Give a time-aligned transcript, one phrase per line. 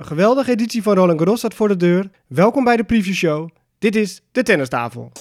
[0.00, 2.10] Een geweldige editie van Roland Garros staat voor de deur.
[2.26, 3.48] Welkom bij de preview show.
[3.78, 5.12] Dit is de tennistafel.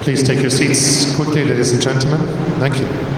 [0.00, 2.18] Please take your seats quickly, ladies and gentlemen.
[2.58, 3.17] Thank you.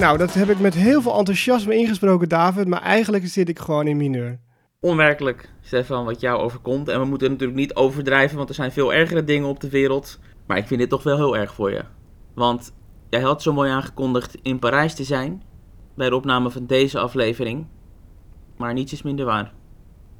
[0.00, 2.68] Nou, dat heb ik met heel veel enthousiasme ingesproken, David.
[2.68, 4.38] Maar eigenlijk zit ik gewoon in mineur.
[4.80, 6.88] onwerkelijk, Stefan, wat jou overkomt.
[6.88, 10.18] En we moeten natuurlijk niet overdrijven, want er zijn veel ergere dingen op de wereld.
[10.46, 11.84] Maar ik vind dit toch wel heel erg voor je.
[12.34, 12.72] Want
[13.10, 15.42] jij had zo mooi aangekondigd in Parijs te zijn.
[15.94, 17.66] Bij de opname van deze aflevering.
[18.56, 19.52] Maar niets is minder waar.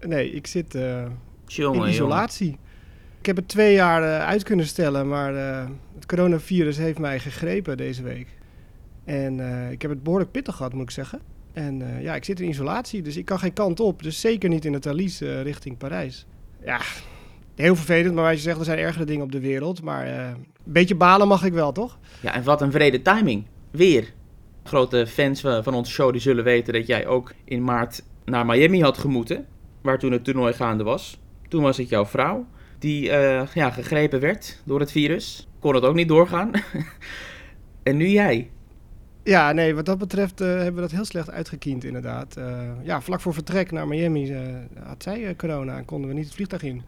[0.01, 1.11] Nee, ik zit eh, in
[1.47, 1.89] jongen.
[1.89, 2.59] isolatie.
[3.19, 7.19] Ik heb het twee jaar eh, uit kunnen stellen, maar eh, het coronavirus heeft mij
[7.19, 8.39] gegrepen deze week.
[9.05, 11.21] En eh, ik heb het behoorlijk pittig gehad, moet ik zeggen.
[11.53, 14.03] En eh, ja, ik zit in isolatie, dus ik kan geen kant op.
[14.03, 16.27] Dus zeker niet in het Thalys eh, richting Parijs.
[16.65, 16.81] Ja,
[17.55, 19.83] heel vervelend, maar wat je zegt, er zijn ergere dingen op de wereld.
[19.83, 21.99] Maar een beetje balen mag ik wel, toch?
[22.23, 23.45] Ja, en wat een vrede timing.
[23.71, 24.13] Weer.
[24.65, 28.83] Grote fans van onze show die zullen weten dat jij ook in maart naar Miami
[28.83, 29.47] had gemoeten.
[29.81, 31.21] Waar toen het toernooi gaande was.
[31.49, 32.47] Toen was het jouw vrouw
[32.79, 33.03] die
[33.55, 35.49] ja, gegrepen werd door het virus.
[35.59, 36.51] Kon het ook niet doorgaan.
[37.83, 38.51] en nu jij.
[39.23, 42.37] Ja, nee, wat dat betreft eh, hebben we dat heel slecht uitgekiend, inderdaad.
[42.37, 44.41] Eh, ja, vlak voor vertrek naar Miami eh,
[44.83, 46.83] had zij corona en konden we niet het vliegtuig in.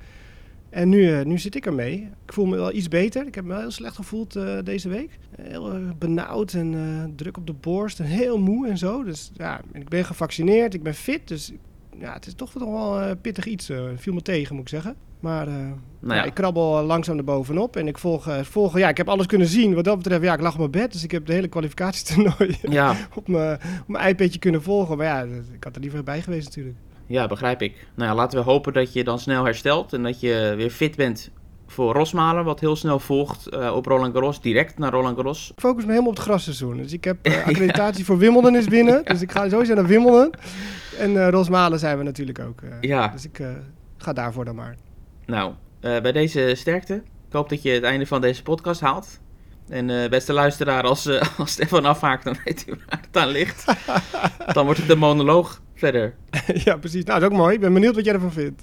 [0.70, 2.08] En nu, nu zit ik ermee.
[2.24, 3.26] Ik voel me wel iets beter.
[3.26, 5.18] Ik heb me wel heel slecht gevoeld deze week.
[5.42, 9.04] Heel benauwd en druk op de borst en heel moe en zo.
[9.04, 11.28] Dus ja, ik ben gevaccineerd, ik ben fit.
[11.28, 11.52] Dus
[11.98, 13.68] ja, het is toch wel eh, pittig iets.
[13.68, 14.96] eh viel me tegen, moet ik zeggen.
[15.20, 18.78] Maar eh, Nou ja, ja, ik krabbel langzaam er bovenop en ik volg, volg...
[18.78, 19.74] Ja, ik heb alles kunnen zien.
[19.74, 20.92] Wat dat betreft, ja, ik lag op mijn bed.
[20.92, 24.96] Dus ik heb de hele kwalificatietoernooi ja, op mijn, op mijn iPadje kunnen volgen.
[24.96, 26.76] Maar ja, ik had er liever bij geweest natuurlijk.
[27.06, 27.86] ja, begrijp ik.
[27.94, 29.92] Nou ja, laten we hopen dat je dan snel herstelt.
[29.92, 31.30] En dat je weer fit bent
[31.72, 32.44] voor Rosmalen.
[32.44, 34.40] Wat heel snel volgt eh, op Roland Garros.
[34.40, 35.50] Direct naar Roland Garros.
[35.50, 36.76] Ik focus me helemaal op het grasseizoen.
[36.76, 39.04] Dus ik heb eh, accreditatie voor Wimbledon is binnen.
[39.04, 40.34] Dus ik ga sowieso naar Wimbledon.
[40.98, 42.60] En eh Rosmalen zijn we natuurlijk ook.
[42.80, 43.08] Ja.
[43.08, 43.40] Dus ik
[43.96, 44.76] ga daarvoor dan maar.
[45.26, 46.94] Nou, bij deze sterkte.
[47.28, 49.20] Ik hoop dat je het einde van deze podcast haalt.
[49.68, 53.64] En eh, beste luisteraar, als, als Stefan afhaakt, dan weet u waar het aan ligt.
[54.54, 56.14] dan wordt het een monoloog verder.
[56.64, 57.04] ja, precies.
[57.04, 57.54] Nou, dat is ook mooi.
[57.54, 58.62] Ik ben benieuwd wat jij ervan vindt.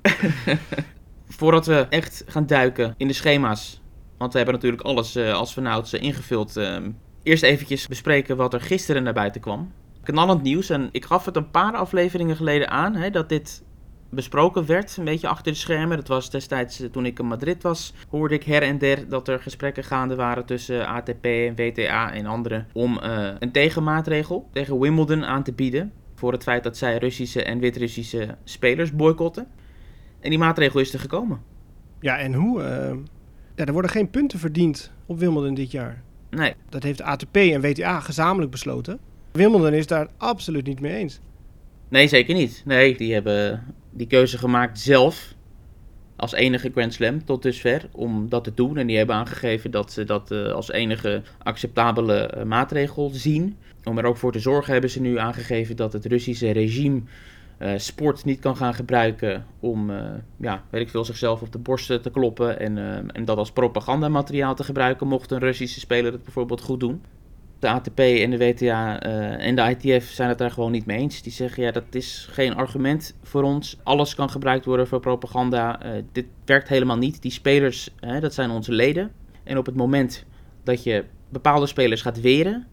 [1.40, 3.82] Voordat we echt gaan duiken in de schema's.
[4.18, 6.58] Want we hebben natuurlijk alles eh, als vanouds eh, ingevuld.
[6.58, 6.92] ehm,
[7.24, 9.72] eerst eventjes bespreken wat er gisteren naar buiten kwam.
[10.04, 10.70] Knallend nieuws.
[10.70, 13.64] En ik gaf het een paar afleveringen geleden aan hè, dat dit
[14.10, 14.98] besproken werd.
[14.98, 15.98] Een beetje achter de schermen.
[15.98, 17.94] Dat was destijds eh, toen ik in Madrid was.
[18.10, 22.26] Hoorde ik her en der dat er gesprekken gaande waren tussen ATP en WTA en
[22.26, 22.68] anderen.
[22.74, 23.00] Om
[23.40, 25.94] een tegenmaatregel tegen Wimbledon aan te bieden.
[26.16, 29.48] Voor het feit dat zij Russische en Wit-Russische spelers boycotten.
[30.20, 31.40] En die maatregel is er gekomen.
[32.00, 32.62] Ja, en hoe?
[32.64, 32.96] eh,
[33.56, 36.02] ja, er worden geen punten verdiend op Wimbledon dit jaar.
[36.30, 39.00] Nee, Dat heeft ATP en WTA gezamenlijk besloten.
[39.32, 41.20] Wimbledon is daar absoluut niet mee eens.
[41.90, 42.62] nee, zeker niet.
[42.66, 45.34] Nee, die hebben die keuze gemaakt zelf.
[46.16, 48.78] Als enige Grand Slam tot dusver om dat te doen.
[48.78, 53.58] En die hebben aangegeven dat ze dat eh, als enige acceptabele eh, maatregel zien.
[53.84, 57.02] Om er ook voor te zorgen hebben ze nu aangegeven dat het Russische regime
[57.60, 61.58] eh, sport niet kan gaan gebruiken om, eh, ja, weet ik veel, zichzelf op de
[61.58, 62.60] borst eh, te kloppen.
[62.60, 62.78] En,
[63.14, 67.02] en dat als propagandamateriaal te gebruiken mocht een Russische speler het bijvoorbeeld goed doen.
[67.60, 69.00] De ATP en de WTA
[69.38, 71.22] en de ITF zijn het daar gewoon niet mee eens.
[71.22, 73.78] Die zeggen, ja, dat is geen argument voor ons.
[73.84, 75.80] Alles kan gebruikt worden voor propaganda.
[76.12, 77.22] Dit werkt helemaal niet.
[77.22, 79.12] Die spelers, hè, dat zijn onze leden.
[79.44, 80.26] En op het moment
[80.64, 82.68] dat je bepaalde spelers gaat weren,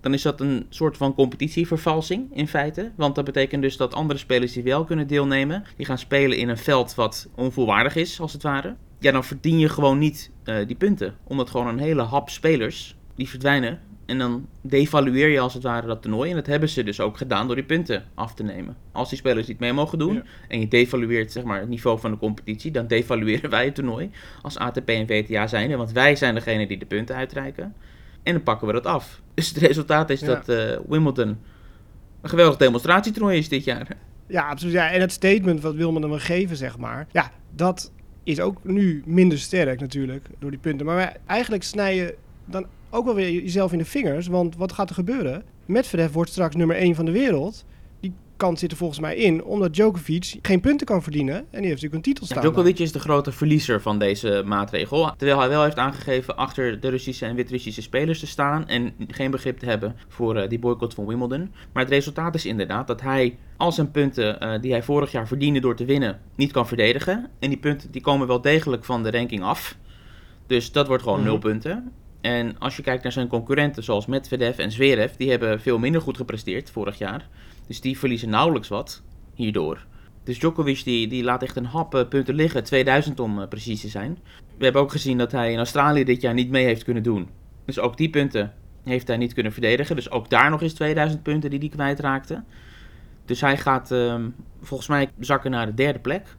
[0.00, 2.90] dan is dat een soort van competitievervalsing in feite.
[2.96, 6.48] Want dat betekent dus dat andere spelers die wel kunnen deelnemen, die gaan spelen in
[6.48, 8.74] een veld wat onvolwaardig is, als het ware.
[8.98, 11.14] Ja, dan verdien je gewoon niet eh, die punten.
[11.24, 13.80] Omdat gewoon een hele hap spelers, die verdwijnen.
[14.06, 16.30] En dan devalueer je als het ware dat toernooi.
[16.30, 18.76] En dat hebben ze dus ook gedaan door die punten af te nemen.
[18.92, 20.22] Als die spelers niet mee mogen doen Ja.
[20.48, 24.10] en je devalueert zeg maar, het niveau van de competitie, dan devalueren wij het toernooi
[24.42, 25.76] als ATP en WTA zijn.
[25.76, 27.74] Want wij zijn degene die de punten uitreiken.
[28.26, 29.20] En dan pakken we dat af.
[29.34, 30.26] Dus het resultaat is Ja.
[30.26, 31.28] dat eh, Wimbledon
[32.22, 33.88] een geweldig demonstratietoernooi is dit jaar.
[34.26, 34.74] Ja, absoluut.
[34.74, 37.06] Ja, en het statement wat Wimbledon wil geven, zeg maar.
[37.12, 37.92] Ja, dat
[38.24, 40.86] is ook nu minder sterk natuurlijk door die punten.
[40.86, 42.14] Maar eigenlijk snij je
[42.44, 44.26] dan ook wel weer jezelf in de vingers.
[44.26, 45.42] Want wat gaat er gebeuren?
[45.66, 47.64] Medvedev wordt straks nummer 1 van de wereld.
[48.36, 51.34] Kant zit er volgens mij in, omdat Djokovic geen punten kan verdienen.
[51.36, 52.42] En die heeft natuurlijk een titel Ja, staan.
[52.42, 55.12] Djokovic is de grote verliezer van deze maatregel.
[55.16, 58.68] Terwijl hij wel heeft aangegeven achter de Russische en Wit-Russische spelers te staan.
[58.68, 61.52] En geen begrip te hebben voor eh, die boycott van Wimbledon.
[61.72, 65.26] Maar het resultaat is inderdaad dat hij al zijn punten eh, die hij vorig jaar
[65.26, 67.26] verdiende door te winnen niet kan verdedigen.
[67.38, 69.76] En die punten die komen wel degelijk van de ranking af.
[70.46, 71.28] Dus dat wordt gewoon Mhm.
[71.28, 71.92] nul punten.
[72.20, 76.00] En als je kijkt naar zijn concurrenten zoals Medvedev en Zverev, die hebben veel minder
[76.00, 77.28] goed gepresteerd vorig jaar.
[77.66, 79.02] Dus die verliezen nauwelijks wat
[79.34, 79.86] hierdoor.
[80.24, 83.80] Dus Djokovic die, die laat echt een hap eh, punten liggen, 2000 om eh, precies
[83.80, 84.18] te zijn.
[84.58, 87.28] We hebben ook gezien dat hij in Australië dit jaar niet mee heeft kunnen doen.
[87.64, 88.52] Dus ook die punten
[88.84, 89.96] heeft hij niet kunnen verdedigen.
[89.96, 92.42] Dus ook daar nog eens 2000 punten die hij kwijtraakte.
[93.24, 94.28] Dus hij gaat ehm,
[94.60, 96.36] volgens mij zakken naar de derde plek.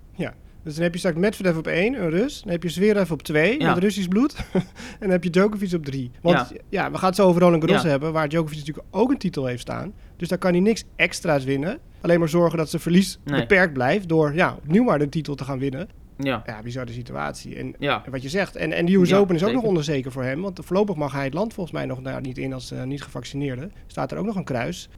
[0.68, 2.42] Dus dan heb je straks Medvedev op 1, een Rus.
[2.42, 3.74] Dan heb je Zverev op 2, Ja.
[3.74, 4.36] met Russisch bloed.
[4.54, 4.64] en
[5.00, 6.12] dan heb je Djokovic op 3.
[6.22, 6.92] Want ja.
[6.92, 9.62] we gaan het zo over Roland Garros hebben, waar Djokovic natuurlijk ook een titel heeft
[9.62, 9.94] staan.
[10.18, 11.80] Dus daar kan hij niks extra's winnen.
[12.02, 13.40] Alleen maar zorgen dat zijn verlies Nee.
[13.42, 15.88] beperkt blijft door ja, opnieuw maar de titel te gaan winnen.
[16.18, 17.56] Ja, Ja, bizarre situatie.
[17.56, 18.02] En, ja.
[18.06, 19.64] en wat je zegt, en, en de US Ja, Open is ook zeker.
[19.64, 20.42] nog onzeker voor hem.
[20.42, 23.02] Want voorlopig mag hij het land volgens mij nog daar niet in als eh, niet
[23.04, 23.70] gevaccineerde.
[23.88, 24.90] Staat er ook nog een kruis.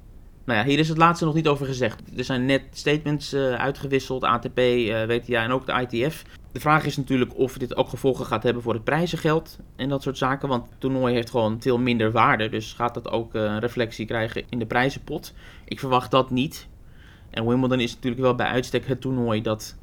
[0.50, 2.02] Nou ja, hier is het laatste nog niet over gezegd.
[2.18, 6.24] Er zijn net statements eh, uitgewisseld, ATP, eh, WTA en ook de ITF.
[6.52, 10.02] De vraag is natuurlijk of dit ook gevolgen gaat hebben voor het prijzengeld en dat
[10.02, 10.50] soort zaken.
[10.50, 12.50] Want het toernooi heeft gewoon veel minder waarde.
[12.50, 15.34] Dus gaat dat ook eh, een reflectie krijgen in de prijzenpot?
[15.66, 16.68] Ik verwacht dat niet.
[17.30, 19.76] En Wimbledon is natuurlijk wel bij uitstek het toernooi dat,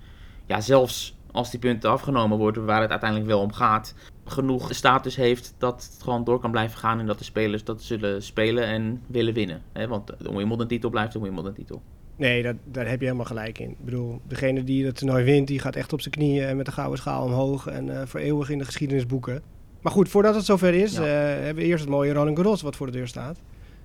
[0.47, 3.95] ja, zelfs als die punten afgenomen worden, waar het uiteindelijk wel om gaat,
[4.25, 7.83] genoeg status heeft dat het gewoon door kan blijven gaan en dat de spelers dat
[7.83, 9.63] zullen spelen en willen winnen.
[9.73, 9.89] Hè?
[9.89, 11.83] Want de Wimbledon-titel blijft een Wimbledon-titel.
[12.17, 13.71] Nee, dat, daar heb je helemaal gelijk in.
[13.71, 16.67] Ik bedoel, degene die het toernooi wint, die gaat echt op zijn knieën en met
[16.67, 19.43] de gouden schaal omhoog en eh, voor eeuwig in de geschiedenisboeken.
[19.81, 21.03] Maar goed, voordat het zover is, Ja.
[21.03, 21.09] eh,
[21.45, 23.39] hebben we eerst het mooie Roland Garros wat voor de deur staat.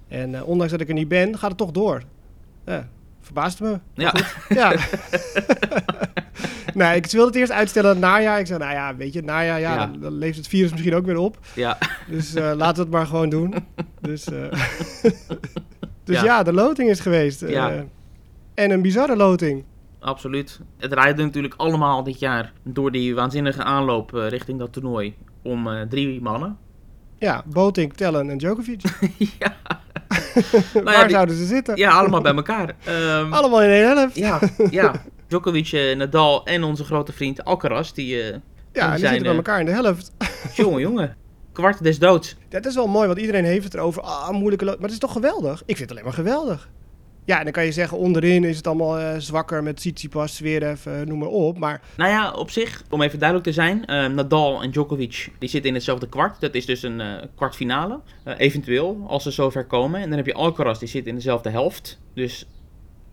[0.08, 2.04] En eh, ondanks dat ik er niet ben, gaat het toch door.
[2.66, 2.90] Ja,
[3.22, 3.80] verbaast me.
[3.94, 4.14] Ja,
[4.50, 4.74] Ja.
[6.74, 8.40] nee, ik wilde het eerst uitstellen naar het najaar.
[8.40, 9.86] Ik zei, nou ja, weet je, het najaar, ja, Ja.
[9.86, 11.38] Dan, dan leeft het virus misschien ook weer op.
[11.56, 11.78] ja,
[12.08, 13.54] Dus eh, laten we het maar gewoon doen.
[14.02, 14.52] Dus, eh,
[16.04, 16.24] dus ja.
[16.24, 16.44] Ja.
[16.44, 17.42] de loting is geweest.
[17.42, 17.84] eh, Ja.
[18.54, 19.64] en een bizarre loting.
[20.00, 20.60] absoluut.
[20.78, 26.22] Het rijdt natuurlijk allemaal dit jaar door die waanzinnige aanloop richting dat toernooi om drie
[26.22, 26.58] mannen.
[27.18, 28.82] Ja, Boting, Tellen en Djokovic.
[29.40, 29.54] ja.
[30.14, 31.78] Nou ja, Waar die- zouden ze zitten?
[31.78, 32.76] ja, allemaal bij elkaar.
[32.86, 34.16] Ehm, Allemaal in één helft.
[34.16, 35.02] ja, ja.
[35.28, 39.30] Djokovic, eh, Nadal en onze grote vriend Alcaraz, die, eh Ja, die zijn, zitten bij
[39.32, 40.12] eh, elkaar in de helft.
[40.56, 41.16] jongen, jongen,
[41.54, 42.36] kwart des doods.
[42.50, 44.02] Dat is wel mooi, want iedereen heeft het erover.
[44.02, 44.66] Ah, moeilijke.
[44.66, 45.60] Maar het is toch geweldig?
[45.66, 46.70] Ik vind het alleen maar geweldig.
[47.26, 51.02] Ja, dan kan je zeggen, onderin is het allemaal eh, zwakker met Tsitsipas, Zverev, eh,
[51.02, 51.58] noem maar op.
[51.58, 55.50] Maar Nou ja, op zich, om even duidelijk te zijn, eh, Nadal en Djokovic die
[55.50, 56.40] zitten in hetzelfde kwart.
[56.40, 57.02] Dat is dus een
[57.36, 58.00] kwartfinale,
[58.38, 60.02] eventueel, als ze zover komen.
[60.02, 62.00] En dan heb je Alcaraz, die zit in dezelfde helft.
[62.14, 62.46] Dus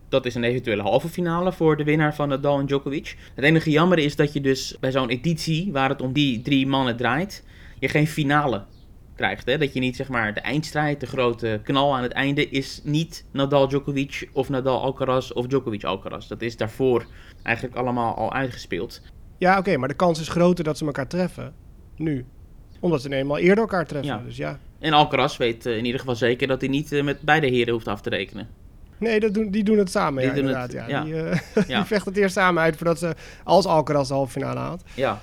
[0.09, 3.17] dat is een eventuele halve finale voor de winnaar van Nadal en Djokovic.
[3.35, 6.67] Het enige jammer is dat je dus bij zo'n editie, waar het om die drie
[6.67, 7.43] mannen draait,
[7.79, 8.63] je geen finale
[9.19, 9.45] krijgt.
[9.45, 9.57] Hè?
[9.57, 13.25] Dat je niet zeg maar de eindstrijd, de grote knal aan het einde, is niet
[13.31, 16.27] Nadal Djokovic of Nadal Alcaraz of Djokovic Alcaraz.
[16.27, 17.05] Dat is daarvoor
[17.43, 19.01] eigenlijk allemaal al uitgespeeld.
[19.37, 21.53] ja, oké, maar de kans is groter dat ze elkaar treffen.
[21.95, 22.25] Nu.
[22.79, 24.13] Omdat ze eenmaal eerder elkaar treffen.
[24.15, 24.21] Ja.
[24.25, 24.59] Dus ja.
[24.79, 27.73] En Alcaraz weet eh, in ieder geval zeker dat hij niet eh, met beide heren
[27.73, 28.47] hoeft af te rekenen.
[28.97, 30.71] Nee, dat doen, die doen het samen, Die ja, doen inderdaad.
[30.73, 30.87] het, ja.
[30.87, 31.03] ja.
[31.03, 31.77] Die, eh, Ja.
[31.77, 34.83] die vechten het eerst samen uit voordat ze, als Alcaraz de halve finale haalt.
[34.95, 35.21] Ja,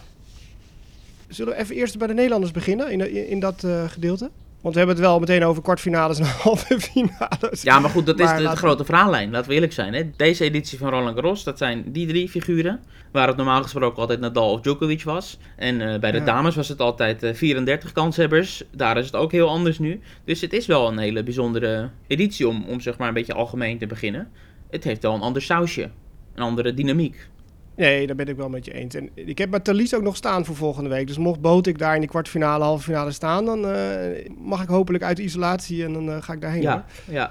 [1.28, 4.31] Zullen we even eerst bij de Nederlanders beginnen in, in, in dat eh, gedeelte?
[4.61, 7.62] Want we hebben het wel meteen over kwartfinales en halve finales.
[7.62, 9.31] ja maar goed, dat is Maar de, de laten- grote verhaallijn.
[9.31, 9.94] Laten we eerlijk zijn.
[9.94, 10.11] Hè?
[10.17, 12.81] Deze editie van Roland Garros, dat zijn die drie figuren.
[13.12, 15.38] Waar het normaal gesproken altijd Nadal of Djokovic was.
[15.56, 16.25] En eh, bij de Ja.
[16.25, 18.62] dames was het altijd eh, 34 kanshebbers.
[18.71, 20.00] Daar is het ook heel anders nu.
[20.25, 23.78] Dus het is wel een hele bijzondere editie om, om zeg maar een beetje algemeen
[23.78, 24.28] te beginnen.
[24.71, 25.90] Het heeft wel een ander sausje.
[26.35, 27.28] Een andere dynamiek.
[27.76, 28.95] Nee, daar ben ik wel met je eens.
[28.95, 31.06] En ik heb mijn Thalys ook nog staan voor volgende week.
[31.06, 35.04] Dus mocht Botik daar in die kwartfinale, halve finale staan, dan eh, mag ik hopelijk
[35.04, 36.66] uit de isolatie en dan eh, ga ik daarheen.
[36.66, 36.83] hoor.
[37.11, 37.30] Ja,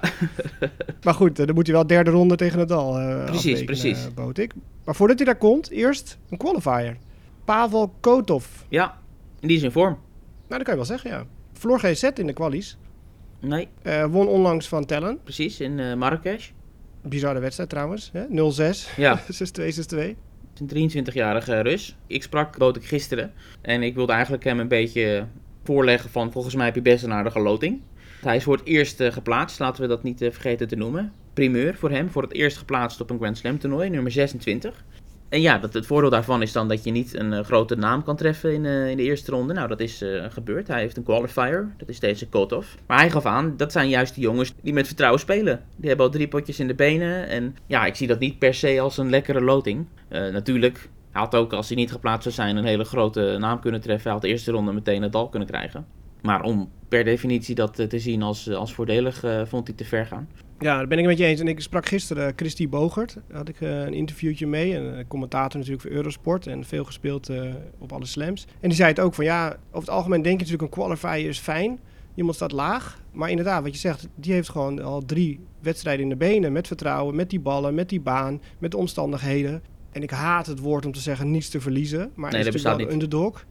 [1.04, 4.06] Maar goed, eh, dan moet hij wel derde ronde tegen Nadal eh Precies, precies.
[4.06, 4.52] eh, Botik.
[4.84, 6.96] Maar voordat hij daar komt, eerst een qualifier.
[7.44, 8.46] Pavel Kotov.
[8.68, 8.98] ja,
[9.40, 9.92] en die is in vorm.
[9.92, 9.98] Nou,
[10.48, 11.24] dat kan je wel zeggen, ja.
[11.52, 12.78] Verloor geen set in de kwalies.
[13.40, 13.68] Nee,
[14.10, 15.18] won onlangs van Tellen.
[15.22, 16.50] precies, in Marrakesh.
[17.02, 18.10] Bizarre wedstrijd trouwens.
[18.12, 18.24] hè?
[18.28, 18.96] 0-6.
[18.96, 19.20] Ja,
[19.60, 20.16] 6-2, 6-2.
[20.60, 21.96] Een 23-jarige Rus.
[22.06, 23.32] Ik sprak Botek gisteren.
[23.60, 25.26] En ik wilde eigenlijk hem een beetje
[25.64, 26.32] voorleggen van...
[26.32, 27.80] volgens mij heb je best een aardige loting.
[28.20, 29.58] Hij is voor het eerst eh, geplaatst.
[29.58, 31.12] Laten we dat niet eh, vergeten te noemen.
[31.34, 32.10] Primeur voor hem.
[32.10, 33.90] Voor het eerst geplaatst op een Grand Slam toernooi.
[33.90, 34.84] Nummer 26.
[35.36, 38.02] En ja, dat, het voordeel daarvan is dan dat je niet een eh, grote naam
[38.02, 39.52] kan treffen in, eh, in de eerste ronde.
[39.52, 40.68] Nou, dat is eh, gebeurd.
[40.68, 41.74] Hij heeft een qualifier.
[41.76, 42.76] Dat is deze cut-off.
[42.86, 45.62] Maar hij gaf aan, dat zijn juist de jongens die met vertrouwen spelen.
[45.76, 47.28] Die hebben al drie potjes in de benen.
[47.28, 49.86] En ja, ik zie dat niet per se als een lekkere loting.
[50.08, 53.80] Natuurlijk, hij had ook, als hij niet geplaatst zou zijn, een hele grote naam kunnen
[53.80, 54.04] treffen.
[54.04, 55.86] Hij had de eerste ronde meteen het dal kunnen krijgen.
[56.22, 60.28] Maar om per definitie dat te zien als, als voordelig, vond hij te ver gaan.
[60.58, 61.40] Ja, daar ben ik met je eens.
[61.40, 63.16] En ik sprak gisteren Christy Bogert.
[63.28, 64.76] Daar had ik eh, een interviewtje mee.
[64.76, 66.46] Een eh, commentator natuurlijk voor Eurosport.
[66.46, 68.46] En veel gespeeld eh, op alle slams.
[68.60, 71.28] En die zei het ook van ja, over het algemeen denk je natuurlijk een qualifier
[71.28, 71.78] is fijn.
[72.14, 73.00] Iemand staat laag.
[73.12, 76.52] Maar inderdaad, wat je zegt, die heeft gewoon al drie wedstrijden in de benen.
[76.52, 79.62] Met vertrouwen, met die ballen, met die baan, met de omstandigheden.
[79.92, 82.10] En ik haat het woord om te zeggen niets te verliezen.
[82.14, 83.44] Maar Nee, is dat bestaat wel de underdog.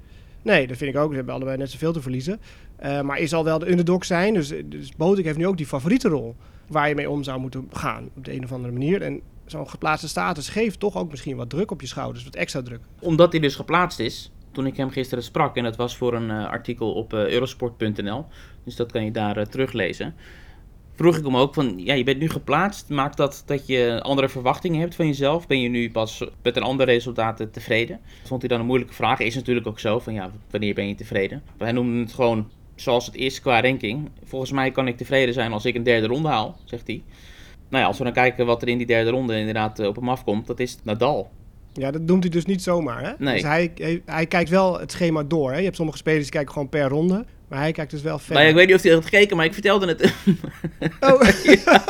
[0.46, 1.10] Nee, dat vind ik ook.
[1.10, 2.40] Ze hebben allebei net zoveel te verliezen.
[2.76, 4.34] Eh, maar is al wel de underdog zijn.
[4.34, 6.36] Dus, dus heeft nu ook die favoriete rol.
[6.68, 8.10] Waar je mee om zou moeten gaan.
[8.16, 9.02] Op de een of andere manier.
[9.02, 12.24] En zo'n geplaatste status geeft toch ook misschien wat druk op je schouders.
[12.24, 12.80] Wat extra druk.
[13.00, 16.30] Omdat hij dus geplaatst is, toen ik hem gisteren sprak, en dat was voor een
[16.30, 18.26] eh, artikel op eh, eurosport.nl,
[18.64, 20.16] dus dat kan je daar teruglezen,
[20.96, 24.30] vroeg ik hem ook van, ja, je bent nu geplaatst, maakt dat dat je andere
[24.30, 25.48] verwachtingen hebt van jezelf?
[25.48, 28.00] Ben je nu pas met een ander resultaat tevreden?
[28.24, 30.96] Vond hij dan een moeilijke vraag, is natuurlijk ook zo, van ja, wanneer ben je
[30.96, 31.44] tevreden?
[31.58, 34.10] Hij noemde het gewoon zoals het is qua ranking.
[34.24, 37.04] Volgens mij kan ik tevreden zijn als ik een derde ronde haal, zegt hij.
[37.70, 39.96] Nou ja, als we dan kijken wat er in die derde ronde inderdaad eh, op
[39.96, 41.30] hem afkomt, dat is Nadal.
[41.74, 43.04] Ja, dat noemt hij dus niet zomaar.
[43.04, 43.12] Hè?
[43.18, 43.34] Nee.
[43.34, 45.52] Dus hij, hij, hij kijkt wel het schema door.
[45.52, 45.58] Hè?
[45.58, 47.26] Je hebt sommige spelers die kijken gewoon per ronde.
[47.48, 48.44] Maar hij kijkt dus wel verder.
[48.44, 50.14] Ja, ik weet niet of hij had gekeken, maar ik vertelde het.
[51.00, 51.22] Oh.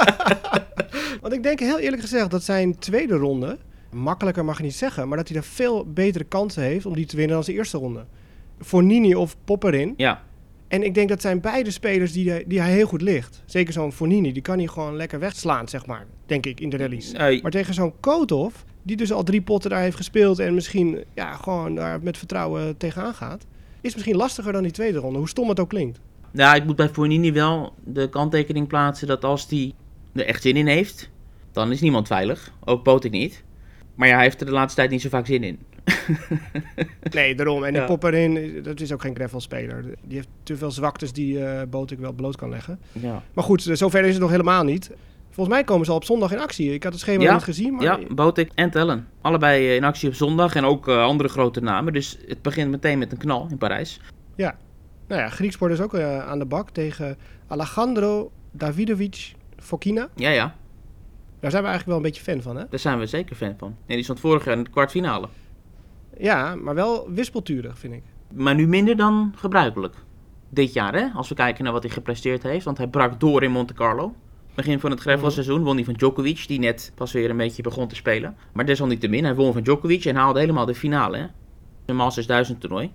[1.21, 3.57] Want ik denk heel eerlijk gezegd dat zijn tweede ronde,
[3.91, 7.05] makkelijker mag je niet zeggen, maar dat hij daar veel betere kansen heeft om die
[7.05, 8.05] te winnen dan zijn eerste ronde.
[8.59, 9.93] Voor Nini of Popperin.
[9.97, 10.23] ja,
[10.67, 13.43] En ik denk dat zijn beide spelers die, hij- die hij heel goed ligt.
[13.45, 16.05] Zeker zo'n Fornini, die kan hij gewoon lekker wegslaan, zeg maar.
[16.25, 17.11] Denk ik, in de rallies.
[17.11, 21.03] eh, Maar tegen zo'n Kotov, die dus al drie potten daar heeft gespeeld en misschien
[21.13, 23.45] ja, gewoon daar met vertrouwen tegenaan gaat,
[23.85, 25.99] is misschien lastiger dan die tweede ronde, hoe stom het ook klinkt.
[26.31, 29.73] nou, ik moet bij Fournini wel de kanttekening plaatsen dat als hij
[30.13, 31.09] er echt zin in heeft,
[31.51, 32.51] dan is niemand veilig.
[32.65, 33.43] Ook Botik niet.
[33.95, 35.59] Maar ja, hij heeft er de laatste tijd niet zo vaak zin in.
[37.11, 37.63] Nee, daarom.
[37.63, 37.87] En die Ja.
[37.87, 39.83] Popperin, dat is ook geen gravelspeler.
[40.03, 42.79] Die heeft te veel zwaktes die eh Botik wel bloot kan leggen.
[42.91, 44.91] Ja, Maar goed, eh, zover is het nog helemaal niet.
[45.35, 46.73] Volgens mij komen ze al op zondag in actie.
[46.73, 49.07] Ik had het schema Ja, niet gezien, maar ja Botik en Tellen.
[49.21, 51.93] Allebei eh, in actie op zondag en ook eh, andere grote namen.
[51.93, 53.99] Dus het begint meteen met een knal in Parijs.
[55.07, 60.09] nou ja, Grieksport is ook eh, aan de bak tegen Alejandro Davidovic Fokina.
[60.15, 60.55] Ja, ja,
[61.39, 62.63] Daar zijn we eigenlijk wel een beetje fan van, hè?
[62.69, 63.75] daar zijn we zeker fan van.
[63.85, 65.27] Nee, die stond vorig jaar in de kwartfinale.
[66.17, 68.03] Ja, maar wel wispelturig, vind ik.
[68.33, 69.95] Maar nu minder dan gebruikelijk.
[70.49, 71.07] Dit jaar, hè?
[71.13, 72.65] Als we kijken naar wat hij gepresteerd heeft.
[72.65, 74.15] Want hij brak door in Monte Carlo.
[74.55, 77.87] Begin van het gravelseizoen won hij van Djokovic, die net pas weer een beetje begon
[77.87, 78.35] te spelen.
[78.53, 81.25] Maar desalniettemin, hij won van Djokovic en haalde helemaal de finale, hè?
[81.85, 82.91] Een Masters 1000 toernooi.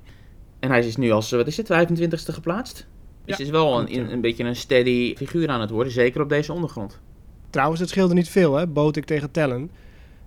[0.60, 2.74] En hij is nu als, eh, wat is het, 25ste geplaatst?
[2.76, 2.84] Dus
[3.24, 4.10] Ja, het is wel een, ja.
[4.10, 7.00] een, beetje een steady figuur aan het worden, zeker op deze ondergrond.
[7.50, 8.66] Trouwens, het scheelde niet veel, hè?
[8.66, 9.70] Botik tegen Tellen.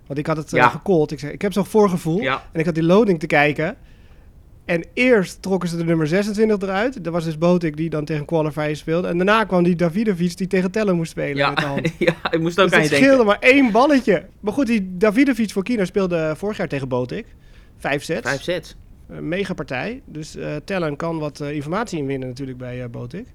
[0.06, 0.68] Want ik had het eh, Ja.
[0.68, 1.10] gecallt.
[1.12, 2.20] Ik, zei, ik heb zo'n voorgevoel.
[2.20, 3.76] Ja, En ik had die loading te kijken.
[4.64, 7.04] En eerst trokken ze de nummer 26 eruit.
[7.04, 9.08] Dat was dus Botik die dan tegen Qualifier speelde.
[9.08, 11.90] En daarna kwam die Davidovic die tegen Tellen moest spelen met de ja, hand.
[11.98, 13.26] ja, ik moest ook Dus aan het je scheelde denken.
[13.26, 14.26] maar één balletje.
[14.40, 17.26] Maar goed, die Davidovic voor Kina speelde vorig jaar tegen Botik.
[17.76, 18.28] Vijf sets.
[18.28, 18.76] Vijf sets.
[19.08, 20.02] Een mega partij.
[20.04, 23.26] Dus eh Tellen kan wat eh, informatie inwinnen natuurlijk bij eh Botik.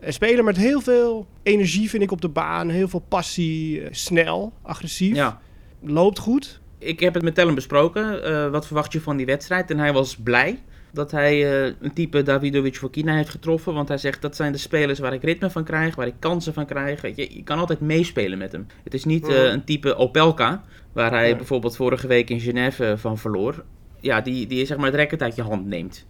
[0.00, 2.68] En spelen met heel veel energie vind ik op de baan.
[2.68, 3.82] Heel veel passie.
[3.90, 5.16] snel, agressief.
[5.16, 5.40] Ja.
[5.80, 6.60] Loopt goed.
[6.78, 8.50] Ik heb het met Tellen besproken.
[8.50, 9.70] wat verwacht je van die wedstrijd?
[9.70, 10.58] En hij was blij
[10.92, 13.74] dat hij eh, een type Davidovic Fokina heeft getroffen.
[13.74, 16.52] Want hij zegt dat zijn de spelers waar ik ritme van krijg, waar ik kansen
[16.54, 17.02] van krijg.
[17.02, 18.66] Je, je kan altijd meespelen met hem.
[18.84, 19.52] Het is niet eh, Mhm.
[19.52, 23.64] een type Opelka, waar hij bijvoorbeeld vorige week in Genève van verloor.
[24.00, 26.06] Ja, die, die zeg maar het racket uit je hand neemt.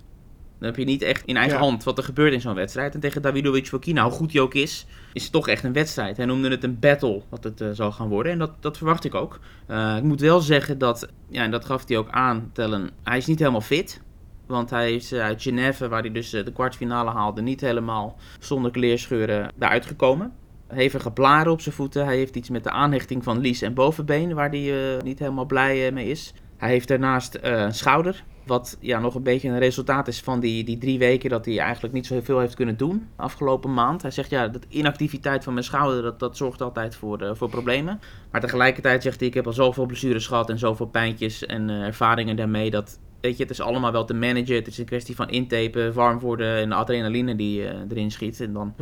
[0.59, 1.61] Dan heb je niet echt in eigen Ja.
[1.63, 2.95] hand wat er gebeurt in zo'n wedstrijd.
[2.95, 6.17] En tegen Davidovic Fokina, hoe goed hij ook is, is het toch echt een wedstrijd.
[6.17, 8.33] Hij noemde het een battle, wat het eh, zal gaan worden.
[8.33, 9.41] En dat, dat verwacht ik ook.
[9.67, 13.17] Eh, ik moet wel zeggen dat, ja, en dat gaf hij ook aan, Tellen, hij
[13.19, 14.01] is niet helemaal fit.
[14.47, 18.17] Want hij is eh, uit Genève, waar hij dus eh, de kwartfinale haalde, niet helemaal
[18.39, 20.33] zonder kleerscheuren daaruit gekomen.
[20.69, 22.05] Hevige blaren op zijn voeten.
[22.05, 25.47] Hij heeft iets met de aanhechting van lies en bovenbeen, waar hij eh, niet helemaal
[25.47, 26.35] blij mee is.
[26.57, 30.65] Hij heeft daarnaast een schouder, wat ja, nog een beetje een resultaat is van die,
[30.65, 34.03] die drie weken dat hij eigenlijk niet zoveel heeft kunnen doen afgelopen maand.
[34.03, 38.01] Hij zegt ja, dat inactiviteit van mijn schouder, dat, dat zorgt altijd voor, voor problemen.
[38.31, 42.37] Maar tegelijkertijd zegt hij, ik heb al zoveel blessures gehad en zoveel pijntjes en ervaringen
[42.37, 42.99] daarmee dat...
[43.23, 44.55] Weet je, het is allemaal wel te managen.
[44.55, 48.41] Het is een kwestie van intapen, warm worden en de adrenaline die eh, erin schiet.
[48.41, 48.75] En dan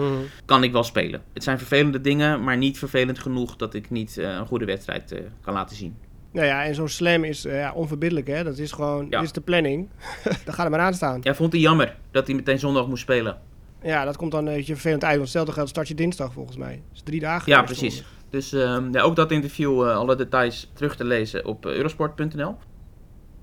[0.44, 1.22] kan ik wel spelen.
[1.32, 5.12] Het zijn vervelende dingen, maar niet vervelend genoeg dat ik niet eh, een goede wedstrijd
[5.12, 5.96] eh, kan laten zien.
[6.32, 8.44] Nou ja, en zo'n slam is ja, onverbiddelijk, hè.
[8.44, 9.18] Dat is gewoon, Ja.
[9.18, 9.88] dit is de planning.
[10.44, 11.20] Dan gaat er maar aan staan.
[11.22, 13.38] Ja, vond hij jammer dat hij meteen zondag moest spelen.
[13.82, 15.12] Ja, dat komt dan een beetje vervelend uit.
[15.12, 16.82] Want hetzelfde geldt start je dinsdag volgens mij.
[16.92, 17.52] Dus drie dagen.
[17.52, 18.04] Ja, precies.
[18.30, 22.56] Dus ehm, ja, ook dat interview, alle details terug te lezen op eurosport.nl.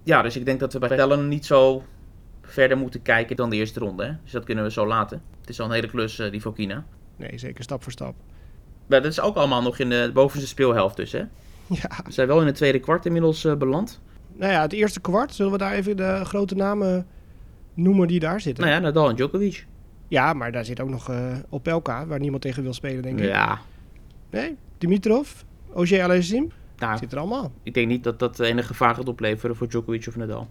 [0.07, 1.83] Ja, dus ik denk dat we bij Tellen niet zo
[2.41, 4.03] verder moeten kijken dan de eerste ronde.
[4.05, 4.11] Hè?
[4.23, 5.21] Dus dat kunnen we zo laten.
[5.39, 6.85] Het is al een hele klus, eh, die Fokina.
[7.15, 8.15] Nee, zeker stap voor stap.
[8.87, 11.19] Maar dat is ook allemaal nog in de bovenste speelhelft dus, hè?
[11.81, 11.89] Ja.
[12.05, 14.01] We zijn wel in het tweede kwart inmiddels eh, beland.
[14.33, 15.33] Nou ja, het eerste kwart.
[15.33, 17.07] Zullen we daar even de grote namen
[17.73, 18.63] noemen die daar zitten?
[18.63, 19.65] Nou ja, Nadal en Djokovic.
[20.07, 23.25] Ja, maar daar zit ook nog eh Opelka, waar niemand tegen wil spelen, denk ik.
[23.25, 23.59] Ja,
[24.29, 24.55] Nee?
[24.77, 25.31] Dimitrov?
[25.73, 26.47] Ogier Aliassime?
[26.77, 27.51] Nou, Zit er allemaal.
[27.63, 30.47] ik denk niet dat dat enige gevaar gaat opleveren voor Djokovic of Nadal.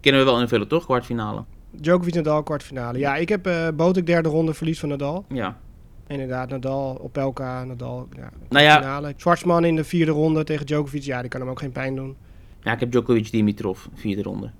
[0.00, 0.84] Kennen we wel invullen, toch?
[0.84, 1.44] Kwartfinale.
[1.70, 2.98] Djokovic, Nadal, kwartfinale.
[2.98, 5.24] Ja, ik heb eh Botek derde ronde verlies van Nadal.
[5.28, 5.58] Ja.
[6.06, 9.14] Inderdaad, Nadal, Opelka, Nadal, ja, Nou ja, kwartfinale.
[9.16, 11.02] Schwarzman in de vierde ronde tegen Djokovic.
[11.02, 12.16] Ja, die kan hem ook geen pijn doen.
[12.62, 14.50] Ja, ik heb Djokovic Dimitrov, vierde ronde.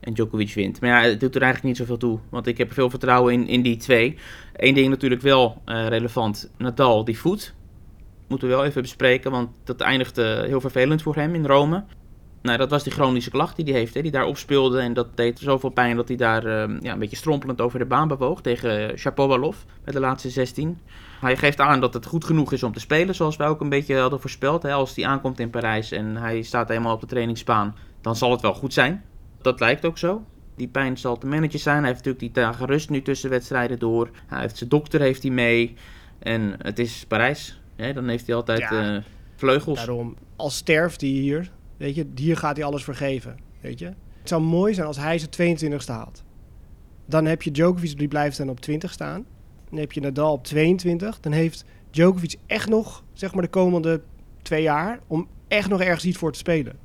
[0.00, 0.80] En Djokovic wint.
[0.80, 2.18] Maar ja, het doet er eigenlijk niet zoveel toe.
[2.28, 4.16] Want ik heb veel vertrouwen in, in die twee.
[4.52, 6.50] Eén ding natuurlijk wel eh, relevant.
[6.58, 7.54] Nadal, die voet.
[8.30, 9.30] Moeten we wel even bespreken.
[9.30, 11.84] Want dat eindigde heel vervelend voor hem in Rome.
[12.42, 13.94] Nou, dat was die chronische klacht die hij heeft.
[13.94, 14.80] Hè, die daar opspeelde.
[14.80, 17.84] En dat deed zoveel pijn dat hij daar eh, ja, een beetje strompelend over de
[17.84, 18.40] baan bewoog.
[18.40, 20.78] Tegen Shapovalov bij de laatste 16.
[21.20, 23.14] Hij geeft aan dat het goed genoeg is om te spelen.
[23.14, 24.62] Zoals wij ook een beetje hadden voorspeld.
[24.62, 24.72] Hè.
[24.72, 27.76] Als hij aankomt in Parijs en hij staat helemaal op de trainingsbaan.
[28.00, 29.04] Dan zal het wel goed zijn.
[29.42, 30.24] Dat lijkt ook zo.
[30.56, 31.78] Die pijn zal te managen zijn.
[31.78, 34.10] Hij heeft natuurlijk die dagen rust nu tussen wedstrijden door.
[34.26, 35.76] Hij heeft zijn dokter heeft hij mee.
[36.18, 37.59] En het is Parijs.
[37.94, 38.96] Dan heeft hij altijd Ja.
[38.96, 39.02] eh,
[39.36, 39.78] vleugels.
[39.78, 43.84] Daarom, als sterft hij hier, weet je, hier gaat hij alles vergeven, weet je.
[44.18, 46.22] Het zou mooi zijn als hij zijn 22ste haalt.
[47.06, 49.24] Dan heb je Djokovic, die blijft dan op 20 staan.
[49.70, 51.20] Dan heb je Nadal op 22.
[51.20, 54.00] Dan heeft Djokovic echt nog, zeg maar de komende
[54.42, 56.78] twee jaar, om echt nog ergens iets voor te spelen.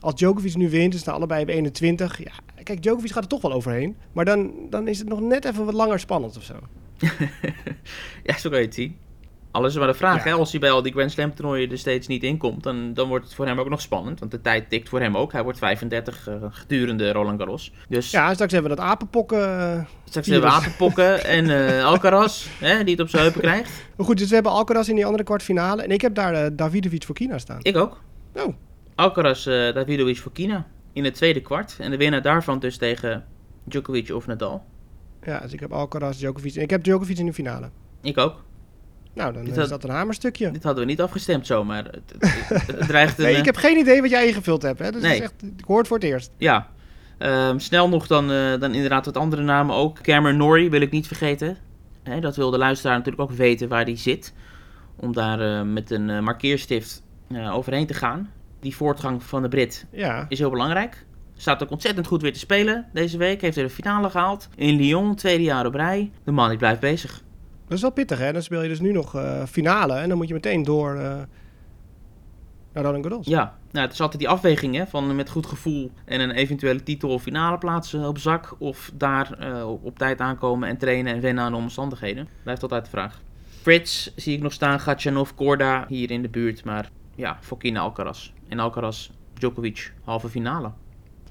[0.00, 2.18] Als Djokovic nu wint, staan allebei op 21.
[2.24, 3.96] Ja, kijk, Djokovic gaat er toch wel overheen.
[4.12, 6.54] Maar dan, dan is het nog net even wat langer spannend of zo.
[8.24, 8.96] ja, zo kan je het zien.
[9.52, 10.24] Alles is maar de vraag.
[10.24, 10.30] Ja.
[10.30, 10.36] Hè?
[10.36, 13.08] Als hij bij al die Grand Slam toernooien er steeds niet in komt, dan, dan
[13.08, 14.18] wordt het voor hem ook nog spannend.
[14.20, 15.32] Want de tijd tikt voor hem ook.
[15.32, 17.72] Hij wordt 35 eh, gedurende Roland Garros.
[17.88, 19.58] Dus Ja, straks hebben we dat apenpokken.
[19.60, 20.56] eh, straks hebben we.
[20.56, 23.70] Apenpokken en eh Alcaraz, hè, die het op zijn heupen krijgt.
[23.96, 25.82] Maar goed, dus we hebben Alcaraz in die andere kwartfinale.
[25.82, 27.58] En ik heb daar Davidovic voor Kina staan.
[27.62, 28.00] Ik ook.
[28.34, 28.54] Oh,
[28.94, 31.76] Alcaraz, Davidovic voor Kina in het tweede kwart.
[31.78, 33.24] En de winnaar daarvan dus tegen
[33.64, 34.64] Djokovic of Nadal.
[35.24, 36.54] ja, dus ik heb Alcaraz, Djokovic.
[36.54, 37.68] En ik heb Djokovic in de finale.
[38.02, 38.42] Ik ook.
[39.14, 40.50] Nou, dan Dit is had- dat een hamerstukje.
[40.50, 41.84] Dit hadden we niet afgestemd zomaar.
[41.84, 44.62] Het, het, het, het dreigt een, Nee, eh, ik heb geen idee wat jij ingevuld
[44.62, 44.78] hebt.
[44.78, 44.90] Hè?
[44.92, 45.14] Dus Nee.
[45.14, 46.30] is echt, ik hoor het voor het eerst.
[46.36, 46.66] Ja.
[47.18, 50.00] Ehm, snel nog dan, eh, dan inderdaad wat andere namen ook.
[50.00, 51.56] Cameron Norrie wil ik niet vergeten.
[52.02, 54.34] Hè, dat wil de luisteraar natuurlijk ook weten waar die zit.
[54.96, 58.30] Om daar eh, met een eh, markeerstift eh, overheen te gaan.
[58.60, 61.04] Die voortgang van de Brit Ja, is heel belangrijk.
[61.36, 63.40] Staat ook ontzettend goed weer te spelen deze week.
[63.40, 64.48] Heeft er de finale gehaald.
[64.56, 66.10] In Lyon, tweede jaar op rij.
[66.24, 67.22] De man die blijft bezig.
[67.64, 68.32] Dat is wel pittig hè.
[68.32, 69.94] Dan speel je dus nu nog eh, finale.
[69.94, 71.20] En dan moet je meteen door eh,
[72.72, 73.26] naar Roland Garros.
[73.26, 76.82] Ja, nou, het is altijd die afweging hè, van met goed gevoel en een eventuele
[76.82, 78.54] titel of finale plaatsen op zak.
[78.58, 82.28] Of daar eh, op, tijd aankomen en trainen en wennen aan de omstandigheden.
[82.42, 83.20] Blijft altijd de vraag.
[83.60, 86.64] Frits zie ik nog staan, Gatjanov, Korda hier in de buurt.
[86.64, 88.30] Maar ja, Fokina Alcaraz.
[88.48, 90.70] En Alcaraz, Djokovic, halve finale.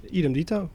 [0.09, 0.69] Idem dito.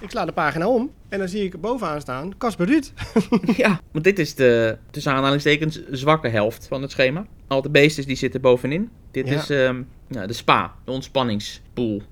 [0.00, 0.90] Ik sla de pagina om.
[1.08, 2.92] En dan zie ik bovenaan staan Casper Ruud.
[3.56, 7.26] ja, want dit is de tussen aanhalingstekens zwakke helft van het schema.
[7.46, 8.90] Al de beestjes die zitten bovenin.
[9.10, 9.34] Dit Ja.
[9.34, 12.02] is ehm, ja, de spa, de ontspanningspool.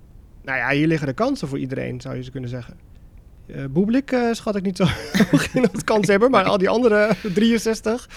[0.43, 2.75] Nou ja, hier liggen de kansen voor iedereen, zou je ze kunnen zeggen.
[3.47, 4.85] Eh Boeblik eh, schat ik niet zo
[5.73, 6.31] dat kans hebben.
[6.31, 8.09] Maar al die andere 63.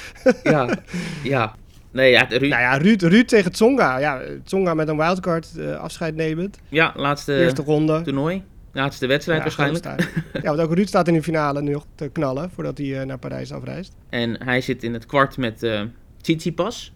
[0.44, 0.78] ja,
[1.24, 1.56] ja.
[1.92, 3.98] Nee, ja, Ruud, Nou ja, Ruud, Ruud tegen Tsonga.
[3.98, 6.58] Ja, Tsonga met een wildcard eh, afscheid nemend.
[6.70, 8.02] ja laatste Eerste ronde.
[8.02, 8.44] toernooi.
[8.72, 9.86] Laatste wedstrijd Ja, waarschijnlijk.
[10.34, 13.06] Ja, want ook Ruud staat in de finale nu nog te knallen voordat hij eh,
[13.06, 13.96] naar Parijs afreist.
[14.10, 15.82] En hij zit in het kwart met eh
[16.22, 16.92] Tsitsipas.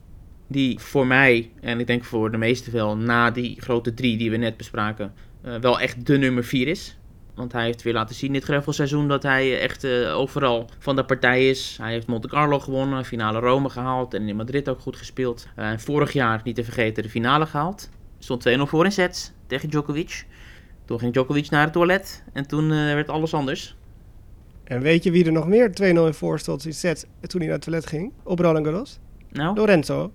[0.47, 4.31] Die voor mij, en ik denk voor de meesten wel, na die grote drie die
[4.31, 6.97] we net bespraken, eh, wel echt de nummer vier is.
[7.35, 11.49] Want hij heeft weer laten zien dit greffelseizoen dat hij echt overal van de partij
[11.49, 11.77] is.
[11.81, 15.47] Hij heeft Monte Carlo gewonnen, finale Rome gehaald en in Madrid ook goed gespeeld.
[15.55, 17.89] En vorig jaar, niet te vergeten, de finale gehaald.
[18.19, 20.25] Stond 2-0 voor in sets tegen Djokovic.
[20.91, 23.75] Toen ging Djokovic naar het toilet en toen eh, werd alles anders.
[24.63, 27.49] En weet je wie er nog meer 2-0 in voor stond in sets toen hij
[27.49, 28.13] naar het toilet ging?
[28.23, 28.99] Op Roland Garros?
[29.29, 30.11] Nou, Lorenzo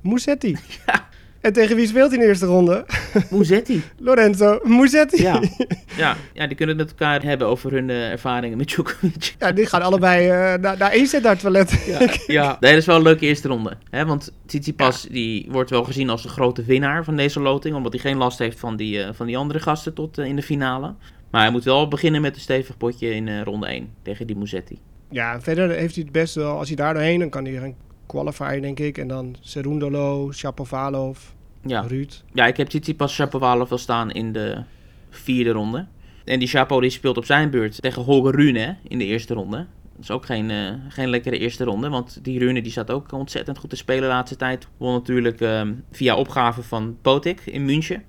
[0.00, 0.56] Musetti.
[1.40, 2.86] En tegen wie speelt hij in de eerste ronde?
[3.30, 3.82] Musetti.
[3.98, 5.22] Lorenzo Musetti.
[5.22, 5.40] Ja.
[5.96, 9.34] Ja, ja, die kunnen het met elkaar hebben over hun eh, ervaringen met Djokovic.
[9.38, 11.84] Ja, die gaan allebei eh, naar, naar één set naar het toilet.
[12.26, 13.76] Ja, nee, dat is wel een leuke eerste ronde.
[13.90, 14.06] Hè?
[14.06, 17.74] Want Tsitsipas die wordt wel gezien als de grote winnaar van deze loting.
[17.74, 20.42] Omdat hij geen last heeft van die, eh, van die andere gasten tot in de
[20.42, 20.94] finale.
[21.30, 24.36] Maar hij moet wel beginnen met een stevig potje in eh, ronde 1 tegen die
[24.36, 24.78] Musetti.
[25.10, 26.58] Ja, en verder heeft hij het best wel.
[26.58, 27.74] Als hij daar doorheen, dan kan hij gaan
[28.08, 28.98] qualifieren, denk ik.
[28.98, 31.18] En dan Serundolo, Shapovalov,
[31.62, 31.80] Ja.
[31.80, 32.22] Ruud.
[32.32, 34.62] ja, ik heb Tsitsipas Shapovalov wel staan in de
[35.10, 35.86] vierde ronde.
[36.24, 39.34] En die Chapo die speelt op zijn beurt tegen Holger Rune hè, in de eerste
[39.34, 39.56] ronde.
[39.56, 43.12] Dat is ook geen, eh, geen lekkere eerste ronde, want die Rune die staat ook
[43.12, 44.68] ontzettend goed te spelen de laatste tijd.
[44.76, 48.02] Won natuurlijk ehm, via opgave van Potik in München.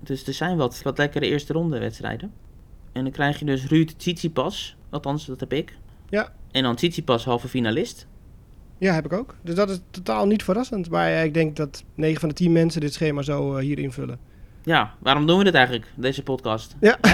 [0.00, 2.32] Dus er zijn wat, wat lekkere eerste ronde wedstrijden.
[2.92, 5.76] En dan krijg je dus Ruud Tsitsipas, althans dat heb ik.
[6.10, 6.32] Ja.
[6.50, 8.06] En dan Tsitsipas halve finalist.
[8.82, 9.34] Ja, heb ik ook.
[9.42, 10.90] Dus dat is totaal niet verrassend.
[10.90, 13.78] Maar ja, ik denk dat 9 van de 10 mensen dit schema zo eh, hier
[13.78, 14.18] invullen.
[14.62, 16.76] Ja, waarom doen we dit eigenlijk, deze podcast?
[16.80, 16.98] Ja.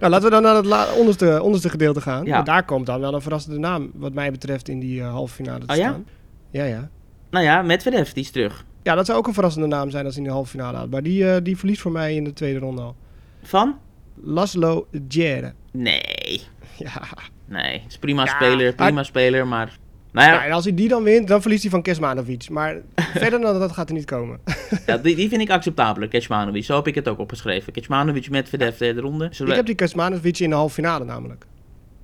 [0.00, 2.24] nou, laten we dan naar het onderste, onderste gedeelte gaan.
[2.24, 2.42] Ja.
[2.42, 5.66] Daar komt dan wel een verrassende naam, wat mij betreft, in die eh, halve finale
[5.66, 5.88] te Oh ja?
[5.88, 6.06] staan.
[6.50, 6.88] Ja, ja.
[7.30, 8.64] Nou ja, Medvedev, die is terug.
[8.82, 10.90] Ja, dat zou ook een verrassende naam zijn als hij in de halve finale haalt.
[10.90, 12.96] Maar die, eh, die verliest voor mij in de tweede ronde al.
[13.42, 13.78] Van?
[14.22, 15.52] Laslo Djere.
[15.72, 16.42] Nee.
[16.76, 17.02] Ja.
[17.46, 19.76] Nee, is prima Ja, speler, prima speler, maar...
[20.12, 22.48] Nou ja, Ja, en als hij die dan wint, dan verliest hij van Kesmanovic.
[22.48, 22.76] Maar
[23.14, 24.40] verder dan dat gaat er niet komen.
[24.86, 26.64] ja, die, die vind ik acceptabeler, Kecmanovic.
[26.64, 27.72] Zo heb ik het ook opgeschreven.
[27.72, 29.28] Kecmanovic, Medvedev, derde ronde.
[29.30, 31.46] Zullen Ik heb die Kesmanovic in de halve finale namelijk.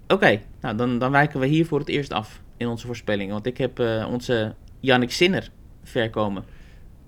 [0.08, 3.32] Oké, nou dan, dan wijken we hier voor het eerst af in onze voorspellingen.
[3.32, 5.48] Want ik heb eh, onze Yannick Sinner
[5.82, 6.44] verkomen.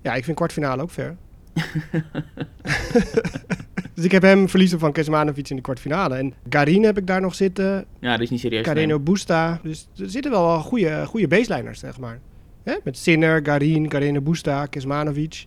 [0.01, 1.15] Ja, ik vind kwartfinale ook ver.
[3.93, 6.15] dus ik heb hem verliezen van Kesmanovic in de kwartfinale.
[6.15, 7.85] En Garin heb ik daar nog zitten.
[7.99, 8.63] Ja, dat is niet serieus.
[8.63, 9.59] Carreno Busta.
[9.63, 12.19] Dus er zitten wel goede, goede baseliners, zeg maar.
[12.63, 12.75] Hè?
[12.83, 15.45] Met Sinner, Garin, Carreno Busta, Kesmanovic.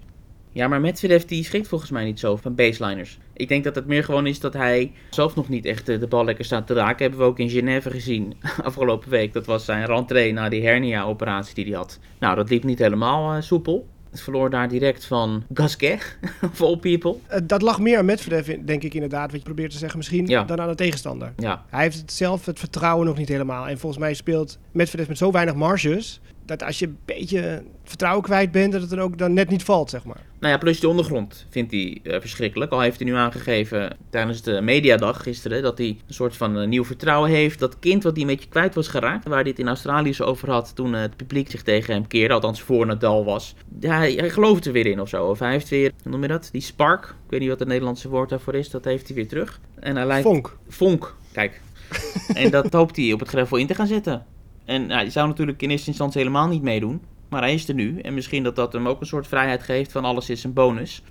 [0.52, 3.18] Ja, maar Medvedev die schikt volgens mij niet zo van baseliners.
[3.32, 6.24] Ik denk dat het meer gewoon is dat hij zelf nog niet echt de bal
[6.24, 7.02] lekker staat te raken.
[7.02, 9.32] Hebben we ook in Genève gezien afgelopen week.
[9.32, 11.98] Dat was zijn rentree na die hernia-operatie die hij had.
[12.18, 13.86] Nou, dat liep niet helemaal eh, soepel.
[14.16, 16.18] Het verloor daar direct van Gasquet,
[16.52, 17.14] of all people.
[17.26, 20.26] Eh, dat lag meer aan Medvedev, denk ik inderdaad, wat je probeert te zeggen misschien,
[20.26, 20.44] Ja.
[20.44, 21.32] dan aan de tegenstander.
[21.36, 23.68] Ja, Hij heeft het zelf het vertrouwen nog niet helemaal.
[23.68, 26.20] En volgens mij speelt Medvedev met zo weinig marges...
[26.46, 28.72] dat als je een beetje vertrouwen kwijt bent...
[28.72, 30.20] dat het dan ook dan net niet valt, zeg maar.
[30.40, 32.72] Nou ja, plus die ondergrond vindt hij eh, verschrikkelijk.
[32.72, 36.66] Al heeft hij nu aangegeven tijdens de mediadag gisteren dat hij een soort van eh,
[36.66, 37.58] nieuw vertrouwen heeft.
[37.58, 40.24] Dat kind wat hij een beetje kwijt was geraakt, waar hij het in Australië zo
[40.24, 43.54] over had toen eh, het publiek zich tegen hem keerde, althans voor Nadal was.
[43.80, 45.26] Ja, hij, hij gelooft er weer in of zo.
[45.26, 46.48] Of hij heeft weer, hoe noem je dat?
[46.52, 47.04] Die spark.
[47.04, 48.70] Ik weet niet wat het Nederlandse woord daarvoor is.
[48.70, 49.60] Dat heeft hij weer terug.
[49.80, 50.56] En hij lijkt Vonk.
[50.68, 51.16] vonk.
[51.32, 51.60] Kijk.
[52.34, 54.26] en dat hoopt hij op het gravel in te gaan zetten.
[54.66, 57.00] En nou, hij zou natuurlijk in eerste instantie helemaal niet meedoen.
[57.28, 57.98] Maar hij is er nu.
[58.00, 61.02] En misschien dat dat hem ook een soort vrijheid geeft van alles is een bonus.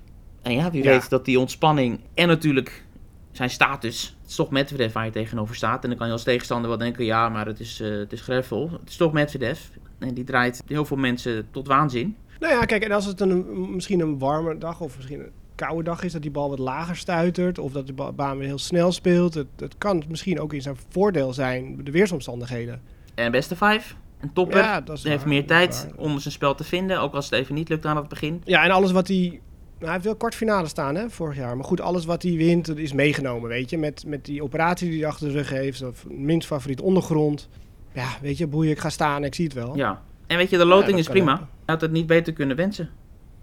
[0.42, 0.90] En ja, wie Ja.
[0.90, 2.86] weet dat die ontspanning en natuurlijk
[3.32, 4.16] zijn status.
[4.22, 5.84] Het is toch Medvedev waar je tegenover staat.
[5.84, 8.22] En dan kan je als tegenstander wel denken, ja, maar het is, eh het is
[8.22, 8.70] gravel.
[8.80, 9.60] Het is toch Medvedev.
[10.00, 12.16] En die draait heel veel mensen tot waanzin.
[12.40, 15.84] Nou ja, kijk, en als het een, misschien een warme dag of misschien een koude
[15.84, 16.12] dag is...
[16.12, 19.34] dat die bal wat lager stuitert of dat de ba- baan weer heel snel speelt...
[19.34, 22.82] het, het kan misschien ook in zijn voordeel zijn, de weersomstandigheden.
[23.16, 23.96] En beste vijf.
[24.20, 24.58] Een topper.
[24.58, 27.00] Ja, dat heeft meer tijd om zijn spel te vinden.
[27.00, 28.42] Ook als het even niet lukt aan het begin.
[28.46, 29.18] Ja, en alles wat hij...
[29.18, 31.56] Nou, hij heeft wel kwartfinale staan, hè, vorig jaar.
[31.56, 33.78] Maar goed, alles wat hij wint, is meegenomen, weet je.
[33.78, 37.50] Met, met die operatie die hij achter de rug heeft, of minst favoriet ondergrond.
[37.94, 39.76] Ja, weet je, boeien, ik ga staan, ik zie het wel.
[39.76, 40.02] Ja.
[40.28, 41.28] En weet je, de loting is prima.
[41.28, 41.48] helpen.
[41.48, 42.90] Hij had het niet beter kunnen wensen.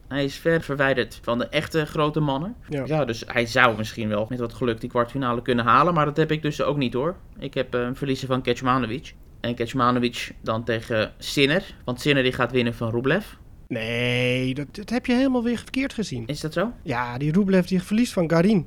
[0.09, 2.55] Hij is ver verwijderd van de echte grote mannen.
[2.69, 2.83] Ja.
[2.87, 5.95] Ja, dus hij zou misschien wel met wat geluk die kwartfinale kunnen halen.
[5.95, 7.17] Maar dat heb ik dus ook niet hoor.
[7.39, 9.15] Ik heb eh, een verliezer van Kecmanovic.
[9.43, 11.75] En Kecmanovic dan tegen Sinner.
[11.85, 13.27] Want Sinner die gaat winnen van Rublev.
[13.69, 16.27] Nee, dat, dat heb je helemaal weer verkeerd gezien.
[16.27, 16.73] Is dat zo?
[16.83, 18.67] Ja, die Rublev die verliest van Garin.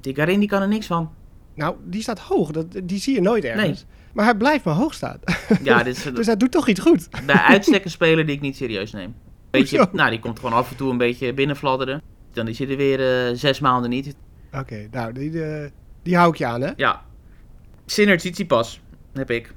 [0.00, 1.10] Die Garin die kan er niks van.
[1.54, 2.50] Nou, die staat hoog.
[2.50, 3.84] Dat, die zie je nooit ergens.
[4.12, 5.18] Maar hij blijft maar hoog staan.
[5.62, 7.08] Ja, dit is dus hij doet toch iets goed.
[7.26, 9.14] bij uitstek een speler die ik niet serieus neem.
[9.50, 9.90] Beetje, Hoezo?
[9.96, 12.02] nou, die komt gewoon af en toe een beetje binnenfladderen.
[12.32, 14.14] Dan die zit er weer eh, zes maanden niet.
[14.52, 15.70] Oké, nou, die, eh,
[16.02, 16.70] die hou ik je aan, hè?
[16.76, 17.02] Ja.
[17.86, 18.80] Sinner Tsitsipas
[19.12, 19.52] heb ik.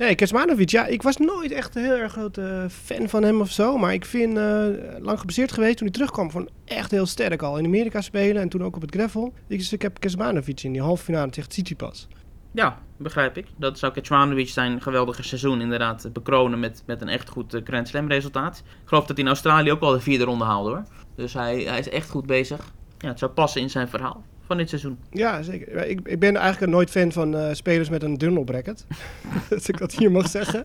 [0.00, 3.50] Nee, Kecmanovic, ja, ik was nooit echt een heel erg grote fan van hem of
[3.50, 3.76] zo.
[3.76, 4.66] Maar ik vind, eh,
[4.98, 7.58] lang gebaseerd geweest toen hij terugkwam, van echt heel sterk al.
[7.58, 9.32] In Amerika spelen en toen ook op het gravel.
[9.48, 12.08] Dus ik heb Kecmanovic in die halve finale tegen Tsitsipas.
[12.52, 13.46] Ja, begrijp ik.
[13.56, 17.88] Dat zou Kecmanovic zijn geweldige seizoen inderdaad bekronen met, met een echt goed eh, Grand
[17.88, 18.62] Slam resultaat.
[18.82, 20.84] Ik geloof dat hij in Australië ook wel de vierde ronde haalde hoor.
[21.14, 22.72] Dus hij, hij is echt goed bezig.
[22.98, 24.98] Ja, het zou passen in zijn verhaal van dit seizoen.
[25.10, 25.86] Ja, zeker.
[25.86, 28.86] Ik, ik ben eigenlijk nooit fan van eh, spelers met een dunnel bracket.
[29.50, 30.64] Als ik dat hier mag zeggen.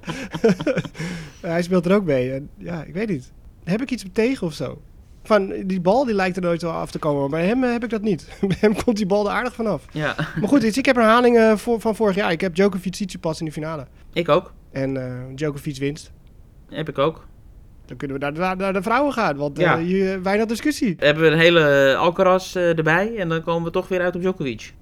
[1.42, 2.32] hij speelt er ook mee.
[2.32, 3.32] En, ja, ik weet niet.
[3.64, 4.82] Heb ik iets tegen of zo?
[5.24, 7.22] Van, die bal die lijkt er nooit wel af te komen.
[7.22, 8.28] Maar bij hem eh, heb ik dat niet.
[8.42, 9.86] bij hem komt die bal er aardig vanaf.
[9.92, 12.32] Ja, Maar goed, ik heb herhalingen voor, van vorig jaar.
[12.32, 13.88] Ik heb Djokovic Tsitsipas in de finale.
[14.14, 14.54] ik ook.
[14.72, 16.12] En eh Djokovic winst.
[16.70, 17.28] Heb ik ook.
[17.86, 19.36] Dan kunnen we naar, naar, naar de vrouwen gaan.
[19.36, 19.78] Want Ja.
[19.78, 20.96] eh, hier weinig discussie.
[21.00, 24.22] Hebben we een hele Alcaraz eh, erbij en dan komen we toch weer uit op
[24.22, 24.74] Djokovic.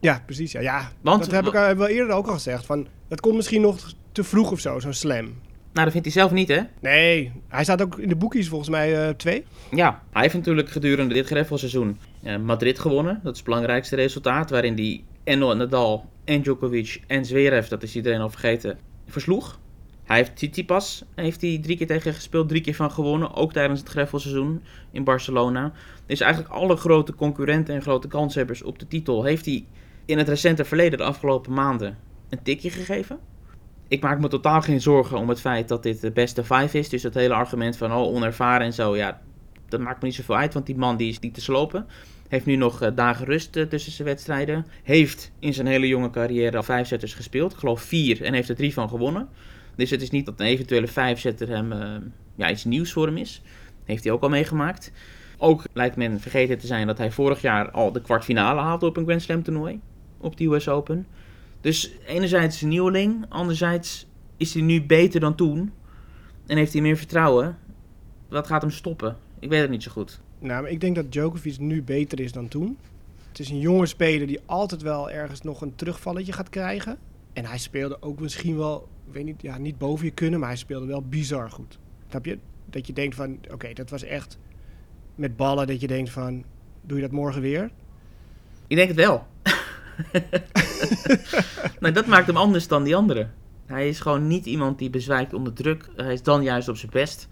[0.00, 0.52] Ja, precies.
[0.52, 0.90] Ja, ja.
[1.00, 2.66] Want- dat heb ik al, wel eerder ook al gezegd.
[2.66, 5.24] Van, dat komt misschien nog te vroeg of zo, zo'n slam.
[5.72, 6.60] Nou, dat vindt hij zelf niet, hè?
[6.80, 9.44] Nee, hij staat ook in de boekies volgens mij eh, twee.
[9.70, 13.20] Ja, hij heeft natuurlijk gedurende dit greffelseizoen eh, Madrid gewonnen.
[13.22, 17.96] Dat is het belangrijkste resultaat, waarin hij en Nadal en Djokovic en Zverev, dat is
[17.96, 19.58] iedereen al vergeten, versloeg.
[20.04, 23.80] Hij heeft Tsitsipas, heeft hij drie keer tegen gespeeld, drie keer van gewonnen, ook tijdens
[23.80, 25.72] het greffelseizoen in Barcelona.
[26.06, 29.66] Dus eigenlijk alle grote concurrenten en grote kanshebbers op de titel heeft hij
[30.04, 33.18] in het recente verleden, de afgelopen maanden, een tikje gegeven.
[33.88, 36.88] Ik maak me totaal geen zorgen om het feit dat dit de beste vijf is.
[36.88, 39.20] Dus dat hele argument van oh, onervaren en zo, ja,
[39.68, 41.86] dat maakt me niet zoveel uit, want die man die is niet te slopen.
[42.28, 44.66] Heeft nu nog eh, dagen rust eh, tussen zijn wedstrijden.
[44.82, 47.52] Heeft in zijn hele jonge carrière al vijf setters gespeeld.
[47.52, 49.28] Ik geloof vier en heeft er drie van gewonnen.
[49.76, 51.96] Dus het is niet dat een eventuele vijfzetter hem eh,
[52.34, 53.42] ja, iets nieuws voor hem is.
[53.84, 54.92] Heeft hij ook al meegemaakt.
[55.38, 58.96] Ook lijkt men vergeten te zijn dat hij vorig jaar al de kwartfinale haalde op
[58.96, 59.80] een Grand Slam toernooi.
[60.18, 61.06] Op de US Open.
[61.60, 63.26] Dus enerzijds een nieuweling.
[63.28, 64.06] Anderzijds
[64.36, 65.72] is hij nu beter dan toen.
[66.46, 67.58] En heeft hij meer vertrouwen.
[68.28, 69.16] Wat gaat hem stoppen?
[69.38, 70.20] Ik weet het niet zo goed.
[70.38, 72.78] Nou, maar ik denk dat Djokovic nu beter is dan toen.
[73.28, 76.98] Het is een jonge speler die altijd wel ergens nog een terugvalletje gaat krijgen.
[77.32, 80.48] En hij speelde ook misschien wel, ik weet niet, ja, niet boven je kunnen, maar
[80.48, 81.78] hij speelde wel bizar goed.
[82.08, 82.38] Snap je?
[82.66, 84.38] Dat je denkt van, oké, dat was echt
[85.14, 86.44] met ballen dat je denkt van,
[86.82, 87.70] doe je dat morgen weer?
[88.66, 89.26] Ik denk het wel.
[91.80, 93.32] nou, dat maakt hem anders dan die anderen.
[93.66, 95.88] Hij is gewoon niet iemand die bezwijkt onder druk.
[95.96, 97.28] Hij is dan juist op zijn best.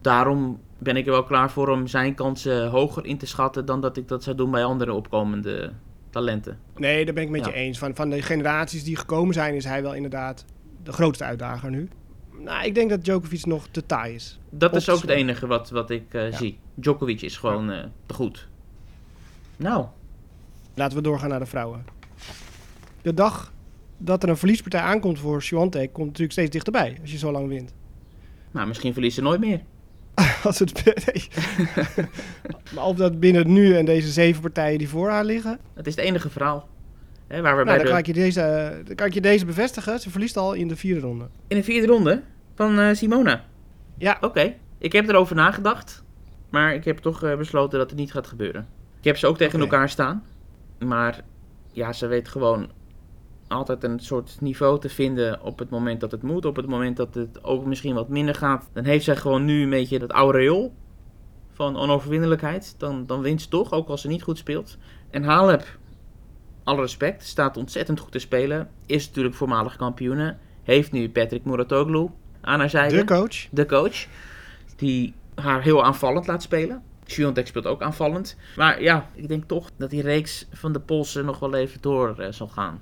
[0.00, 3.80] Daarom ben ik er wel klaar voor om zijn kansen hoger in te schatten dan
[3.80, 5.72] dat ik dat zou doen bij andere opkomende
[6.10, 6.58] talenten.
[6.76, 7.50] Nee, daar ben ik met Ja.
[7.50, 7.78] je eens.
[7.78, 10.44] Van, van de generaties die gekomen zijn, is hij wel inderdaad
[10.84, 11.88] de grootste uitdager nu.
[12.38, 14.38] Nou, ik denk dat Djokovic nog te taai is.
[14.50, 16.36] Dat is ook het enige wat, wat ik eh, Ja.
[16.36, 16.58] zie.
[16.74, 18.48] Djokovic is gewoon eh, te goed.
[19.56, 19.86] Nou,
[20.76, 21.84] Laten we doorgaan naar de vrouwen.
[23.02, 23.52] De dag
[23.98, 27.48] dat er een verliespartij aankomt voor Swiatek komt natuurlijk steeds dichterbij als je zo lang
[27.48, 27.72] wint.
[28.50, 29.60] nou misschien verliezen ze nooit meer.
[30.44, 31.28] Als het, nee.
[32.74, 35.58] maar of dat binnen nu en deze zeven partijen die voor haar liggen.
[35.74, 36.68] Het is het enige verhaal.
[37.26, 40.00] Hè, waar we Nou, dan, kan ik je deze, dan kan ik je deze bevestigen.
[40.00, 41.26] Ze verliest al in de vierde ronde.
[41.46, 42.22] In de vierde ronde
[42.54, 43.44] van eh, Simona.
[43.98, 46.02] Ja, Oké, ik heb erover nagedacht.
[46.50, 48.66] Maar ik heb toch eh, besloten dat het niet gaat gebeuren.
[48.98, 50.24] Ik heb ze ook tegen elkaar staan.
[50.78, 51.20] Maar
[51.72, 52.70] ja, ze weet gewoon
[53.48, 56.44] altijd een soort niveau te vinden op het moment dat het moet.
[56.44, 58.68] Op het moment dat het ook misschien wat minder gaat.
[58.72, 60.74] Dan heeft zij gewoon nu een beetje dat aureool
[61.52, 62.74] van onoverwinnelijkheid.
[62.78, 64.78] Dan, dan wint ze toch, ook als ze niet goed speelt.
[65.10, 65.78] En Halep,
[66.64, 68.68] alle respect, staat ontzettend goed te spelen.
[68.86, 70.36] Is natuurlijk voormalig kampioene.
[70.62, 72.08] Heeft nu Patrick Muratoglu
[72.40, 73.48] aan haar zijde de coach.
[73.50, 74.06] de coach.
[74.76, 76.82] Die haar heel aanvallend laat spelen.
[77.06, 78.36] Swiatek speelt ook aanvallend.
[78.56, 82.18] Maar ja, ik denk toch dat die reeks van de Polsen nog wel even door
[82.18, 82.80] eh, zal gaan.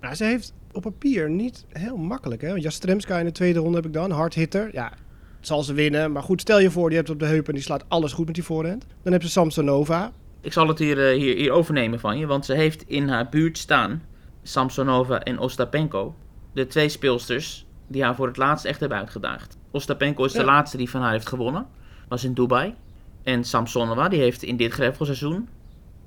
[0.00, 2.40] Nou, ze heeft op papier niet heel makkelijk.
[2.40, 2.48] Hè?
[2.48, 4.10] Want Jastremska in de tweede ronde heb ik dan.
[4.10, 4.68] Hard hitter.
[4.72, 4.92] Ja,
[5.40, 6.12] zal ze winnen.
[6.12, 8.26] Maar goed, stel je voor, die hebt op de heup en die slaat alles goed
[8.26, 8.86] met die voorhand.
[9.02, 10.12] Dan heb ze Samsonova.
[10.44, 13.28] Ik zal het hier, eh, hier, hier overnemen van je, want ze heeft in haar
[13.28, 14.02] buurt staan
[14.42, 16.14] Samsonova en Ostapenko.
[16.52, 19.58] De twee speelsters die haar voor het laatst echt hebben uitgedaagd.
[19.70, 21.66] Ostapenko is de laatste die van haar heeft gewonnen.
[22.08, 22.74] Was in Dubai.
[23.22, 25.48] En Samsonova die heeft in dit greffelseizoen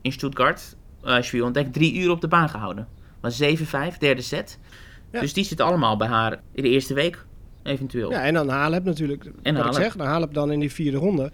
[0.01, 2.87] in Stuttgart uh, Swiatek drie uur op de baan gehouden.
[3.21, 3.45] Was 7-5,
[3.99, 4.59] derde set.
[5.11, 5.19] Ja.
[5.19, 7.25] Dus die zitten allemaal bij haar in de eerste week,
[7.63, 8.11] eventueel.
[8.11, 9.25] Ja, en dan Halep natuurlijk.
[9.25, 9.77] En wat Halep.
[9.77, 11.31] ik zeg, dan Halep dan in die vierde ronde.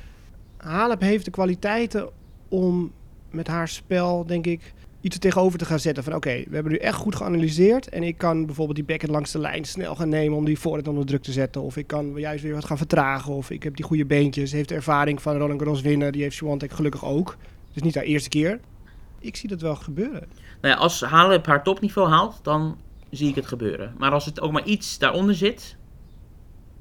[0.57, 2.09] Halep heeft de kwaliteiten
[2.53, 2.91] om
[3.31, 6.03] met haar spel, denk ik, iets er tegenover te gaan zetten.
[6.03, 7.89] Van oké, we hebben nu echt goed geanalyseerd.
[7.89, 10.87] En ik kan bijvoorbeeld die backhand langs de lijn snel gaan nemen om die voorhand
[10.87, 11.61] onder druk te zetten.
[11.61, 13.33] Of ik kan juist weer wat gaan vertragen.
[13.33, 14.51] Of ik heb die goede beentjes.
[14.51, 16.11] Heeft de ervaring van Roland Garros winnen.
[16.11, 17.37] Die heeft Swiatek gelukkig ook.
[17.73, 18.59] Dus niet haar eerste keer.
[19.19, 20.27] Ik zie dat wel gebeuren.
[20.61, 22.77] Nou ja, als Halep haar topniveau haalt, dan
[23.09, 23.93] zie ik het gebeuren.
[23.97, 25.75] Maar als het ook maar iets daaronder zit,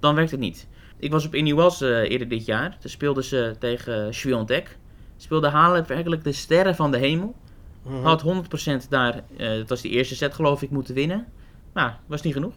[0.01, 0.69] dan werkt het niet.
[0.99, 2.77] Ik was op Inuwas eh eerder dit jaar.
[2.81, 4.81] Toen speelden ze tegen Swiatek.
[5.23, 7.35] Speelde Halep werkelijk de sterren van de hemel.
[8.03, 11.27] Had 100% daar, eh, dat was die eerste set geloof ik, moeten winnen.
[11.73, 12.55] Maar was niet genoeg.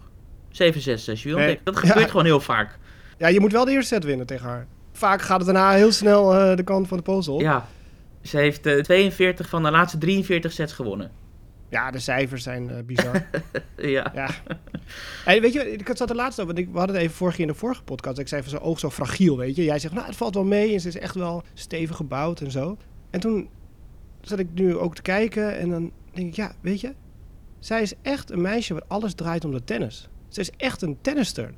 [0.51, 1.45] 7-6 uh, Swiatek.
[1.45, 1.59] Nee.
[1.63, 2.07] Dat gebeurt Ja.
[2.07, 2.77] gewoon heel vaak.
[3.17, 4.67] Ja, je moet wel de eerste set winnen tegen haar.
[4.91, 7.41] Vaak gaat het daarna heel snel eh, de kant van de Pools op.
[7.41, 7.65] Ja.
[8.21, 11.11] Ze heeft eh, 42 van de laatste 43 sets gewonnen.
[11.75, 13.27] Ja, de cijfers zijn eh, bizar.
[13.95, 14.11] ja.
[14.15, 14.29] ja.
[15.25, 17.37] En weet je, ik zat er laatst over, want ik, we hadden het even vorige
[17.37, 18.17] keer in de vorige podcast.
[18.17, 19.63] Ik zei van zijn oog zo fragiel, weet je.
[19.63, 22.51] Jij zegt, nou, het valt wel mee en ze is echt wel stevig gebouwd en
[22.51, 22.77] zo.
[23.09, 23.49] En toen
[24.21, 26.93] zat ik nu ook te kijken en dan denk ik, ja, weet je,
[27.59, 30.09] zij is echt een meisje waar alles draait om de tennis.
[30.27, 31.53] Ze is echt een tennister.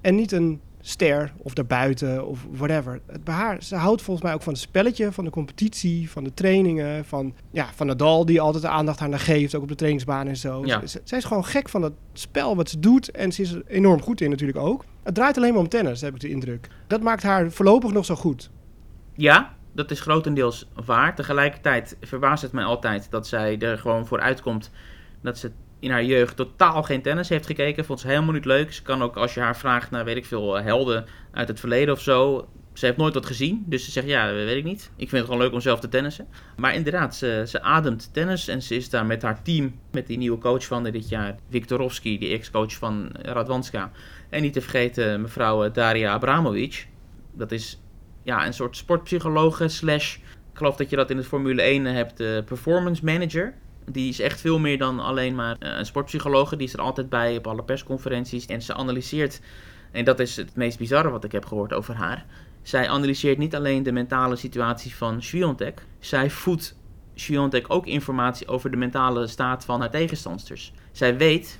[0.00, 3.00] En niet een ster of daarbuiten of whatever.
[3.06, 6.24] Het bij haar, ze houdt volgens mij ook van het spelletje, van de competitie, van
[6.24, 9.68] de trainingen, van, ja, van Nadal die altijd de aandacht aan haar geeft, ook op
[9.68, 10.62] de trainingsbaan en zo.
[10.66, 10.86] Ja.
[10.86, 13.62] Ze- zij is gewoon gek van het spel wat ze doet en ze is er
[13.66, 14.84] enorm goed in natuurlijk ook.
[15.02, 16.68] Het draait alleen maar om tennis, heb ik de indruk.
[16.86, 18.50] Dat maakt haar voorlopig nog zo goed.
[19.14, 21.14] Ja, dat is grotendeels waar.
[21.14, 24.70] Tegelijkertijd verbaast het mij altijd dat zij er gewoon voor uitkomt
[25.22, 27.84] dat ze in haar jeugd totaal geen tennis heeft gekeken.
[27.84, 28.72] Vond ze helemaal niet leuk.
[28.72, 31.60] Ze kan ook, als je haar vraagt naar, weet ik veel, eh, helden uit het
[31.60, 32.48] verleden of zo.
[32.72, 34.90] Ze heeft nooit wat gezien, dus ze zegt ja, weet ik niet.
[34.96, 36.28] Ik vind het gewoon leuk om zelf te tennissen.
[36.56, 40.18] Maar inderdaad, ze, ze ademt tennis en ze is daar met haar team, met die
[40.18, 43.90] nieuwe coach van dit jaar, Viktorovski, die ex-coach van Radwanska.
[44.30, 46.88] En niet te vergeten mevrouw eh, Daria Abramovic.
[47.32, 47.80] Dat is
[48.22, 50.16] ja, een soort sportpsychologe slash,
[50.52, 53.54] ik geloof dat je dat in het Formule 1 hebt, de performance manager.
[53.92, 56.56] Die is echt veel meer dan alleen maar eh, een sportpsychologe.
[56.56, 58.46] Die is er altijd bij op alle persconferenties.
[58.46, 59.40] En ze analyseert,
[59.92, 62.26] en dat is het meest bizarre wat ik heb gehoord over haar.
[62.62, 65.82] Zij analyseert niet alleen de mentale situatie van Swiatek.
[65.98, 66.76] Zij voedt
[67.14, 70.72] Swiatek ook informatie over de mentale staat van haar tegenstanders.
[70.92, 71.58] Zij weet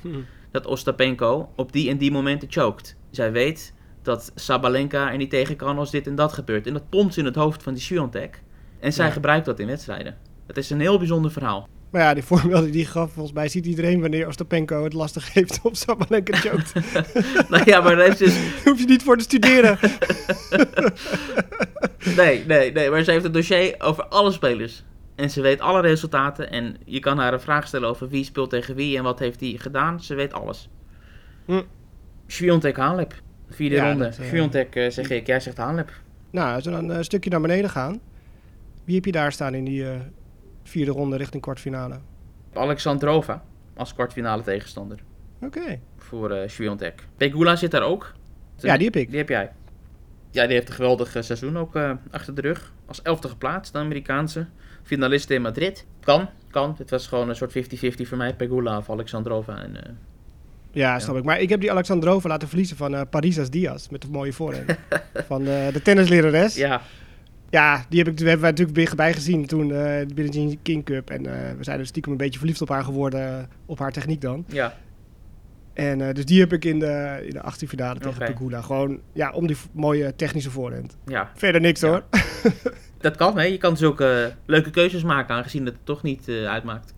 [0.51, 2.97] dat Ostapenko op die en die momenten choked.
[3.11, 6.67] Zij weet dat Sabalenka er niet tegen kan als dit en dat gebeurt.
[6.67, 8.43] En dat pompt ze in het hoofd van die Swiatek.
[8.81, 9.13] En zij Ja.
[9.13, 10.17] gebruikt dat in wedstrijden.
[10.47, 11.69] Het is een heel bijzonder verhaal.
[11.91, 15.61] Maar ja, die voorbeelden die gaf, volgens mij ziet iedereen wanneer Ostapenko het lastig heeft
[15.63, 16.73] op Sabalenka choked.
[17.49, 18.35] nou ja, maar daar heeft dus...
[18.35, 19.79] Daar hoef je niet voor te studeren.
[22.17, 22.91] Nee, nee, nee.
[22.91, 24.85] Maar ze heeft een dossier over alle spelers.
[25.17, 26.51] En ze weet alle resultaten.
[26.51, 29.41] En je kan haar een vraag stellen over wie speelt tegen wie en wat heeft
[29.41, 30.03] hij gedaan.
[30.03, 30.69] Ze weet alles.
[31.47, 31.63] Hm.
[32.27, 33.15] Sviontek Halep.
[33.51, 34.05] Vierde Ja, ronde.
[34.05, 35.91] dat, eh, Sviontek eh, zeg ik, jij zegt Halep.
[36.31, 38.01] nou, als we dan een stukje naar beneden gaan.
[38.85, 39.97] Wie heb je daar staan in die eh,
[40.69, 41.99] vierde ronde richting kwartfinale?
[42.55, 43.43] Alexandrova
[43.77, 44.99] als kwartfinale tegenstander
[45.41, 45.79] Oké.
[45.97, 47.05] voor eh Sviontek.
[47.17, 48.13] Pegula zit daar ook.
[48.57, 49.09] Ja, die heb ik.
[49.09, 49.51] Die heb jij.
[50.31, 52.73] Ja, die heeft een geweldig eh, seizoen ook eh, achter de rug.
[52.87, 54.47] Als elfde geplaatst, de Amerikaanse.
[54.83, 55.87] Finalist in Madrid.
[56.01, 56.75] Kan, kan.
[56.79, 58.35] Het was gewoon een soort 50-50 voor mij.
[58.35, 59.63] Pegula of Alexandrova.
[59.63, 59.99] En,
[60.73, 61.25] Ja, snap ik.
[61.25, 63.89] Maar ik heb die Alexandrova laten verliezen van eh Parisas Diaz.
[63.89, 64.65] Met de mooie voorhand.
[65.31, 66.55] van de tennislerares.
[66.55, 66.81] Ja.
[67.51, 70.85] Ja, die heb ik, hebben wij natuurlijk bij gezien toen eh de Billie Jean King
[70.85, 71.11] Cup.
[71.11, 73.39] En eh, we zijn dus stiekem een beetje verliefd op haar geworden.
[73.39, 74.45] eh, op haar techniek dan.
[74.49, 74.75] ja.
[75.75, 78.25] En dus die heb ik in de, in de 18 finale tegen.
[78.27, 78.61] Pegula.
[78.63, 80.97] Gewoon ja, om die mooie technische voorhand.
[81.07, 81.31] ja.
[81.35, 81.89] Verder niks Ja.
[81.89, 82.03] hoor.
[83.01, 83.45] Dat kan, hè.
[83.45, 86.95] Je kan zulke eh, leuke keuzes maken, aangezien het toch niet eh, uitmaakt.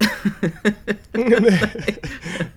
[1.12, 1.60] nee.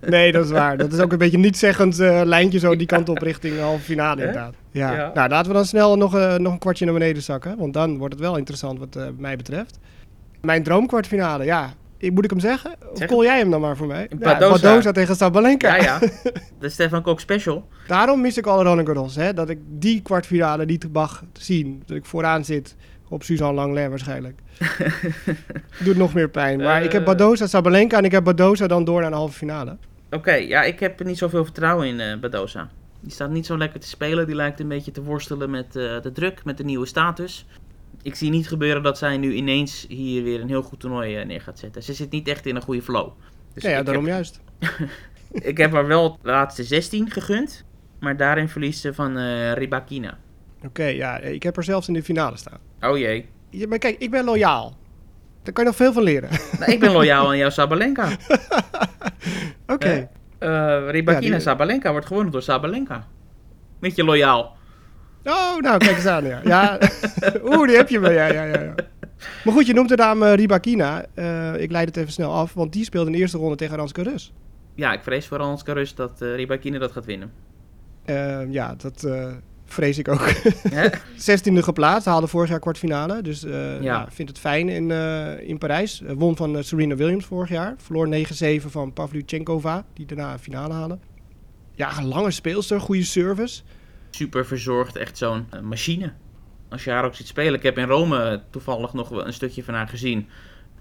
[0.06, 0.78] nee, dat is waar.
[0.78, 3.84] Dat is ook een beetje niet-zeggend eh, lijntje zo die kant op richting de halve
[3.84, 4.54] finale inderdaad.
[4.72, 4.94] Ja.
[4.96, 5.12] Ja.
[5.14, 7.58] Nou, laten we dan snel nog, eh, nog een kwartje naar beneden zakken.
[7.58, 9.80] Want dan wordt het wel interessant wat mij betreft.
[10.42, 11.74] Mijn droomkwartfinale, ja.
[12.00, 12.76] Moet ik hem zeggen?
[12.92, 14.08] Of Zeg call jij hem dan maar voor mij?
[14.10, 14.56] Badoza.
[14.56, 15.76] Ja, Badoza tegen Sabalenka.
[15.76, 16.00] Ja, ja.
[16.60, 17.68] De Stefan Kok special.
[17.88, 19.16] Daarom mis ik alle Roland Garros.
[19.16, 19.34] Hè?
[19.34, 21.84] Dat ik die kwartfinale niet mag zien.
[21.86, 22.76] Dat ik vooraan zit
[23.14, 24.40] op Suzanne Langlais waarschijnlijk.
[25.86, 26.58] Doet nog meer pijn.
[26.60, 27.08] Maar ik heb Eh.
[27.08, 29.78] Badoza, Sabalenka en ik heb Badoza dan door naar de halve finale.
[30.12, 32.70] Oké, ja, ik heb niet zoveel vertrouwen in eh Badoza.
[33.00, 34.26] Die staat niet zo lekker te spelen.
[34.26, 37.46] Die lijkt een beetje te worstelen met eh, de druk, met de nieuwe status.
[38.02, 41.42] Ik zie niet gebeuren dat zij nu ineens hier weer een heel goed toernooi neer
[41.42, 41.84] gaat zetten.
[41.84, 43.10] Ze zit niet echt in een goede flow.
[43.54, 44.40] Dus ja, daarom heb, juist.
[45.52, 47.64] ik heb haar wel de laatste 16 gegund.
[48.00, 49.18] Maar daarin verliest ze van
[49.54, 50.18] Ribakina.
[50.66, 52.58] Oké, ja, ik heb er zelfs in de finale staan.
[52.82, 53.30] Oh jee.
[53.50, 54.78] Ja, maar kijk, ik ben loyaal.
[55.44, 56.30] Daar kan je nog veel van leren.
[56.60, 58.08] Nou, ik ben loyaal aan jouw Sabalenka.
[59.68, 60.10] Oké.
[60.40, 60.50] Eh,
[60.90, 63.08] Ribakina Ja, die- Sabalenka wordt gewonnen door Sabalenka.
[63.80, 64.56] Beetje loyaal.
[65.24, 66.26] Oh, nou, kijk eens aan.
[66.26, 66.78] Ja, ja.
[67.46, 68.12] oeh, die heb je wel.
[68.12, 68.74] Ja, ja, ja, ja.
[69.44, 71.06] Maar goed, je noemt de dame Ribakina.
[71.14, 73.78] Eh, ik leid het even snel af, want die speelde in de eerste ronde tegen
[73.78, 74.34] Ranske Rus.
[74.76, 77.32] Ja, ik vrees voor Hans Karus dat eh Ribakina dat gaat winnen.
[78.06, 79.28] Eh, ja, dat eh,
[79.74, 80.30] vrees ik ook.
[80.70, 80.88] Hè?
[81.32, 83.22] 16e geplaatst, haalde vorig jaar kwartfinale.
[83.22, 83.82] Dus Ja.
[83.82, 84.08] ja.
[84.12, 86.02] vindt het fijn in, eh, in Parijs.
[86.02, 87.76] Eh, won van Serena Williams vorig jaar.
[87.78, 90.98] Verloor 9-7 van Pavlyuchenkova, die daarna een finale haalde.
[91.76, 93.62] Ja, een lange speelster, goede service.
[94.10, 96.12] super verzorgd, echt zo'n machine.
[96.70, 97.54] Als je haar ook ziet spelen.
[97.54, 100.28] Ik heb in Rome toevallig nog wel een stukje van haar gezien.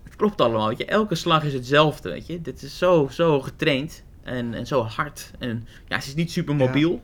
[0.04, 0.84] Het klopt allemaal, weet je.
[0.84, 2.40] Elke slag is hetzelfde, weet je.
[2.40, 5.30] Dit is zo, zo getraind en, en zo hard.
[5.38, 7.00] En ja, ze is niet super mobiel.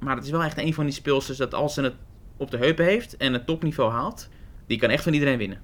[0.00, 1.94] Maar het is wel echt een van die speelsters dat als ze het
[2.36, 4.28] op de heupen heeft en het topniveau haalt,
[4.66, 5.60] die kan echt van iedereen winnen.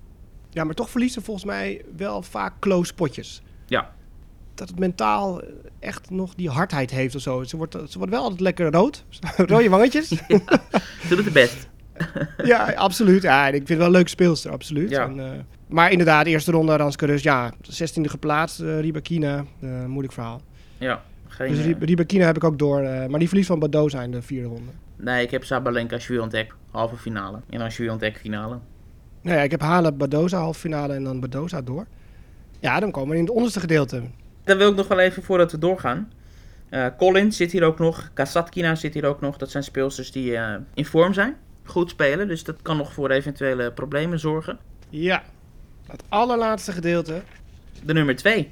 [0.51, 3.42] Ja, maar toch verliezen volgens mij wel vaak close potjes.
[3.66, 3.94] Ja.
[4.55, 5.40] dat het mentaal
[5.79, 7.42] echt nog die hardheid heeft of zo.
[7.44, 9.05] Ze wordt, ze wordt wel altijd lekker rood.
[9.37, 10.09] Rode wangetjes.
[11.09, 11.68] Ze doet het best.
[12.45, 13.22] ja, absoluut.
[13.22, 14.91] Ja, ik vind het wel een leuke speelster, absoluut.
[14.91, 15.05] Ja.
[15.05, 18.61] En, eh, maar inderdaad, eerste ronde Ranske Rus, ja, 16e geplaatst.
[18.61, 20.41] eh Ribakina, eh, moeilijk verhaal.
[20.78, 21.03] Ja,
[21.37, 22.80] geen, Dus eh, Rib- Ribakina heb ik ook door.
[22.80, 24.70] eh, maar die verlies van Badoza in de vierde ronde.
[24.97, 27.39] Nee, ik heb Sabalenka, Swiatek, halve finale.
[27.51, 28.59] En dan Swiatek finale.
[29.22, 31.87] Nou ja, ik heb Halen, Badoza halve finale en dan Badoza door.
[32.61, 34.03] Ja, dan komen we in het onderste gedeelte.
[34.45, 36.12] Dan wil ik nog wel even voordat we doorgaan.
[36.68, 38.11] Eh Collins zit hier ook nog.
[38.14, 39.37] Kasatkina zit hier ook nog.
[39.37, 41.37] Dat zijn speelsters die eh, in vorm zijn.
[41.64, 42.28] Goed spelen.
[42.28, 44.59] Dus dat kan nog voor eventuele problemen zorgen.
[44.91, 45.22] Ja,
[45.87, 47.22] het allerlaatste gedeelte.
[47.84, 48.51] De nummer 2.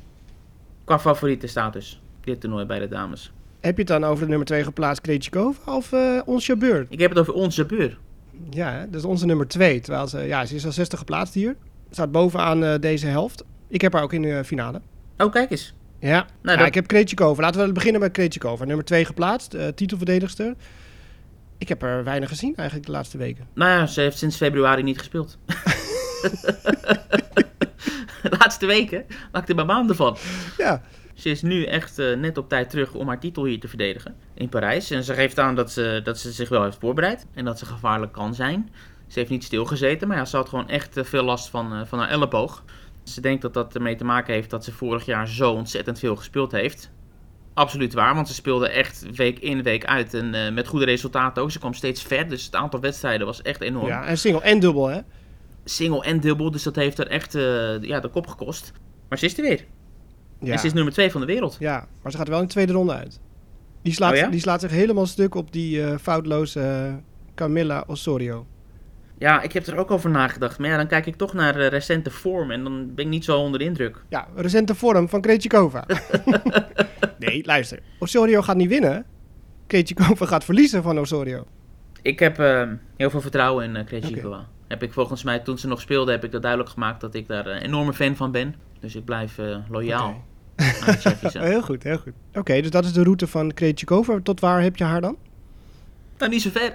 [0.85, 2.03] Qua favoriete status.
[2.25, 3.33] Dit toernooi bij de dames.
[3.61, 6.87] Heb je het dan over de nummer 2 geplaatst Krejcikova of eh ons Jabeur?
[6.89, 7.99] Ik heb het over onze beur.
[8.51, 9.81] Ja, dat is onze nummer 2.
[9.81, 11.57] Terwijl ze, ja, ze is al 60 geplaatst hier.
[11.91, 13.45] Staat bovenaan eh, deze helft.
[13.69, 14.81] Ik heb haar ook in de finale.
[15.19, 15.75] Oh, kijk eens.
[15.99, 17.43] Ja, Nou, ja dat- ik heb Krejcikova.
[17.43, 18.65] Laten we beginnen met Krejcikova.
[18.65, 20.55] Nummer 2 geplaatst, eh, titelverdedigster.
[21.59, 23.47] Ik heb er weinig gezien eigenlijk de laatste weken.
[23.55, 25.39] Nou ja, ze heeft sinds februari niet gespeeld.
[28.23, 30.17] de laatste weken maak ik er maar maanden van.
[30.59, 30.83] Ja,
[31.25, 34.17] Ze is nu echt eh, net op tijd terug om haar titel hier te verdedigen
[34.35, 34.91] in Parijs.
[34.91, 37.67] En ze geeft aan dat ze, dat ze zich wel heeft voorbereid en dat ze
[37.67, 38.71] gevaarlijk kan zijn.
[39.07, 41.81] Ze heeft niet stilgezeten, maar ja, ze had gewoon echt eh, veel last van, eh,
[41.85, 42.65] van haar elleboog.
[43.05, 46.17] Ze denkt dat dat ermee te maken heeft dat ze vorig jaar zo ontzettend veel
[46.17, 46.91] gespeeld heeft.
[47.55, 51.51] Absoluut waar, want ze speelde echt week in, week uit en met goede resultaten ook.
[51.51, 53.87] Ze kwam steeds ver, dus het aantal wedstrijden was echt enorm.
[53.87, 55.01] ja, en single en dubbel hè.
[55.65, 57.33] Single en dubbel, dus dat heeft er echt
[57.81, 58.73] ja, de kop gekost.
[59.09, 59.65] Maar ze is er weer.
[60.45, 60.53] Ja.
[60.53, 61.57] En ze is nummer 2 van de wereld.
[61.59, 63.21] ja, maar ze gaat wel in de tweede ronde uit.
[63.83, 64.29] Die slaat, Oh ja?
[64.29, 66.95] die slaat zich helemaal stuk op die eh, foutloze eh,
[67.35, 68.47] Camilla Osorio.
[69.19, 70.59] Ja, ik heb er ook over nagedacht.
[70.59, 73.25] Maar ja, dan kijk ik toch naar de recente vorm en dan ben ik niet
[73.25, 74.05] zo onder de indruk.
[74.09, 75.87] Ja, recente vorm van Krejcikova.
[77.19, 77.79] nee, luister.
[77.99, 79.05] Osorio gaat niet winnen.
[79.67, 81.45] Krejcikova gaat verliezen van Osorio.
[82.03, 84.47] Ik heb eh, heel veel vertrouwen in uh, Krejcikova.
[84.69, 87.29] Heb ik volgens mij, toen ze nog speelde, heb ik dat duidelijk gemaakt dat ik
[87.29, 88.55] daar een enorme fan van ben.
[88.81, 90.25] Dus ik blijf eh, loyaal.
[91.33, 92.13] Heel goed, heel goed.
[92.35, 94.21] Oké, dus dat is de route van Krejcikova.
[94.23, 95.17] Tot waar heb je haar dan?
[96.19, 96.75] Nou, niet zo ver.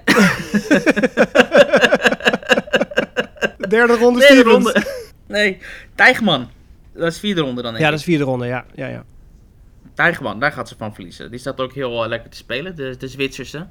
[3.58, 4.52] De derde ronde Derde Stevens.
[4.64, 4.82] ronde.
[5.26, 5.58] Nee,
[5.94, 6.48] Tijgman.
[6.94, 7.76] Dat is vierde ronde dan.
[7.76, 8.64] Ja, dat is vierde ronde, ja.
[8.74, 9.04] ja, ja.
[9.94, 11.30] Tijgman, daar gaat ze van verliezen.
[11.30, 13.66] Die staat ook heel eh, lekker te spelen, de, de Zwitserse.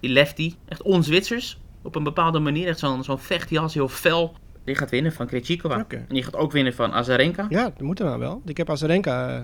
[0.00, 1.58] Die lefty, echt on-Zwitsers.
[1.82, 4.36] Op een bepaalde manier, echt zo'n zo'n vechtjas, heel fel.
[4.64, 5.84] Die gaat winnen van Krejcikova.
[5.88, 7.46] En die gaat ook winnen van Azarenka.
[7.48, 8.42] Ja, dat moet er dan wel.
[8.44, 9.42] Ik heb Azarenka eh,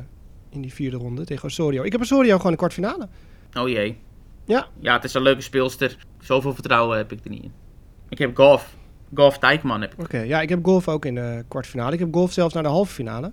[0.50, 1.82] in die vierde ronde tegen Osorio.
[1.82, 3.08] Ik heb Osorio gewoon in de kwartfinale.
[3.58, 3.98] Oh jee.
[4.44, 4.66] Ja.
[4.80, 5.96] Ja, het is een leuke speelster.
[6.20, 7.52] Zoveel vertrouwen heb ik er niet in.
[8.08, 8.76] Ik heb Golf.
[9.14, 10.00] Golf Tijkman heb ik.
[10.00, 11.92] Oké, ja, ik heb golf ook in de kwartfinale.
[11.92, 13.32] Ik heb golf zelfs naar de halve finale.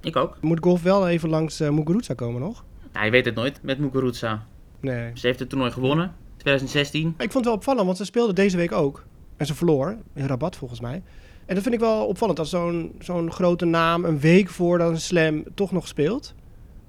[0.00, 0.36] Ik ook.
[0.40, 2.64] Moet golf wel even langs eh Muguruza komen nog?
[2.92, 4.46] Ja, je weet het nooit met Muguruza.
[4.80, 5.10] Nee.
[5.14, 6.14] Ze heeft het toernooi gewonnen.
[6.36, 7.08] 2016.
[7.08, 9.04] Ik vond het wel opvallend, want ze speelde deze week ook.
[9.36, 11.02] En ze verloor, in Rabat volgens mij.
[11.46, 15.00] En dat vind ik wel opvallend, dat zo'n zo'n grote naam een week voordat een
[15.00, 16.34] slam toch nog speelt.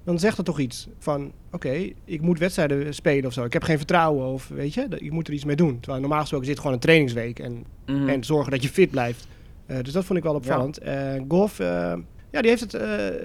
[0.03, 3.43] Dan zegt dat toch iets van, oké, ik moet wedstrijden spelen of zo.
[3.43, 5.79] Ik heb geen vertrouwen of, weet je, ik moet er iets mee doen.
[5.79, 8.09] Terwijl normaal gesproken zit gewoon een trainingsweek en, Mhm.
[8.09, 9.27] en zorgen dat je fit blijft.
[9.65, 10.77] Eh, dus dat vond ik wel opvallend.
[10.77, 11.93] Eh, golf, eh,
[12.31, 12.71] ja, die heeft het,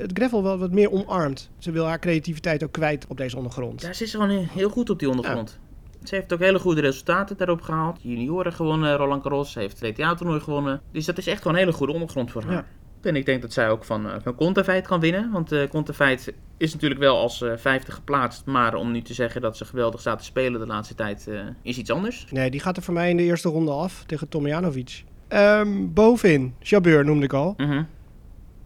[0.00, 1.50] het gravel wel wat meer omarmd.
[1.58, 3.80] Ze wil haar creativiteit ook kwijt op deze ondergrond.
[3.82, 5.58] Ja, ze is gewoon heel goed op die ondergrond.
[6.04, 8.02] Ze heeft ook hele goede resultaten daarop gehaald.
[8.02, 9.52] Junioren gewonnen, Roland Garros.
[9.52, 10.80] Ze heeft het WTA-toernooi gewonnen.
[10.92, 12.52] Dus dat is echt gewoon een hele goede ondergrond voor haar.
[12.52, 12.64] Ja.
[13.02, 15.30] En ik denk dat zij ook van, eh van Kontaveit kan winnen.
[15.30, 18.44] Want Kontaveit is natuurlijk wel als eh 50 geplaatst.
[18.46, 21.28] Maar om nu te zeggen dat ze geweldig staat te spelen de laatste tijd,
[21.62, 22.26] is iets anders.
[22.30, 25.04] Nee, die gaat er voor mij in de eerste ronde af tegen Tomjanovic.
[25.28, 27.54] Ehm bovenin, Jabeur noemde ik al.
[27.56, 27.82] Mhm.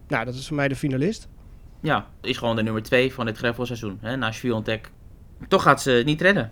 [0.07, 1.27] Nou, dat is voor mij de finalist.
[1.81, 3.97] Ja, is gewoon de nummer 2 van dit gravelseizoen.
[4.01, 4.91] Hè, na Sviontek.
[5.47, 6.51] Toch gaat ze niet redden.